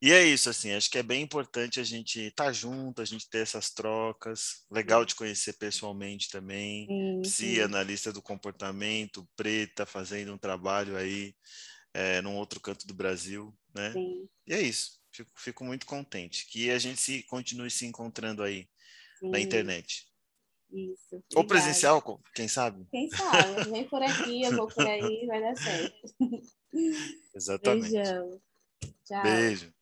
e 0.00 0.12
é 0.12 0.24
isso, 0.24 0.48
assim, 0.48 0.72
acho 0.72 0.90
que 0.90 0.98
é 0.98 1.02
bem 1.02 1.22
importante 1.22 1.80
a 1.80 1.84
gente 1.84 2.20
estar 2.20 2.46
tá 2.46 2.52
junto, 2.52 3.02
a 3.02 3.04
gente 3.04 3.28
ter 3.28 3.38
essas 3.38 3.70
trocas. 3.70 4.64
Legal 4.70 5.04
de 5.04 5.14
conhecer 5.14 5.54
pessoalmente 5.58 6.30
também. 6.30 6.86
Sim, 6.86 7.20
Psi, 7.22 7.60
analista 7.62 8.12
do 8.12 8.22
comportamento, 8.22 9.28
preta, 9.36 9.84
fazendo 9.84 10.32
um 10.32 10.38
trabalho 10.38 10.96
aí 10.96 11.34
é, 11.92 12.22
num 12.22 12.36
outro 12.36 12.60
canto 12.60 12.86
do 12.86 12.94
Brasil, 12.94 13.52
né? 13.74 13.92
Sim. 13.92 14.28
E 14.46 14.54
é 14.54 14.62
isso. 14.62 14.98
Fico, 15.10 15.30
fico 15.36 15.64
muito 15.64 15.84
contente 15.84 16.46
que 16.46 16.70
a 16.70 16.78
gente 16.78 17.00
se 17.00 17.22
continue 17.24 17.70
se 17.70 17.86
encontrando 17.86 18.42
aí 18.42 18.68
Sim. 19.18 19.30
na 19.30 19.40
internet. 19.40 20.07
Isso. 20.70 21.22
Ou 21.34 21.44
presencial, 21.44 22.02
quem 22.34 22.46
sabe? 22.46 22.86
Quem 22.90 23.08
sabe? 23.10 23.70
Vem 23.70 23.88
por 23.88 24.02
aqui, 24.02 24.42
eu 24.42 24.54
vou 24.54 24.68
por 24.68 24.86
aí, 24.86 25.26
vai 25.26 25.40
dar 25.40 25.56
certo. 25.56 26.14
Exatamente. 27.34 27.90
Beijão. 27.90 28.40
Tchau. 29.04 29.22
Beijo. 29.22 29.72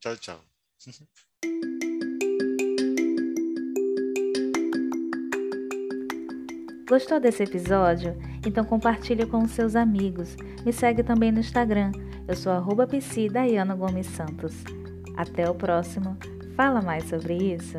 Tchau, 0.00 0.16
tchau. 0.16 0.40
Gostou 6.90 7.20
desse 7.20 7.44
episódio? 7.44 8.16
Então 8.44 8.64
compartilhe 8.64 9.24
com 9.24 9.44
os 9.44 9.52
seus 9.52 9.76
amigos. 9.76 10.34
Me 10.64 10.72
segue 10.72 11.04
também 11.04 11.30
no 11.30 11.38
Instagram. 11.38 11.92
Eu 12.26 12.34
sou 12.34 12.50
arroba 12.50 12.84
Gomes 12.84 14.06
Santos. 14.08 14.54
Até 15.16 15.48
o 15.48 15.54
próximo. 15.54 16.18
Fala 16.56 16.82
mais 16.82 17.08
sobre 17.08 17.34
isso. 17.54 17.76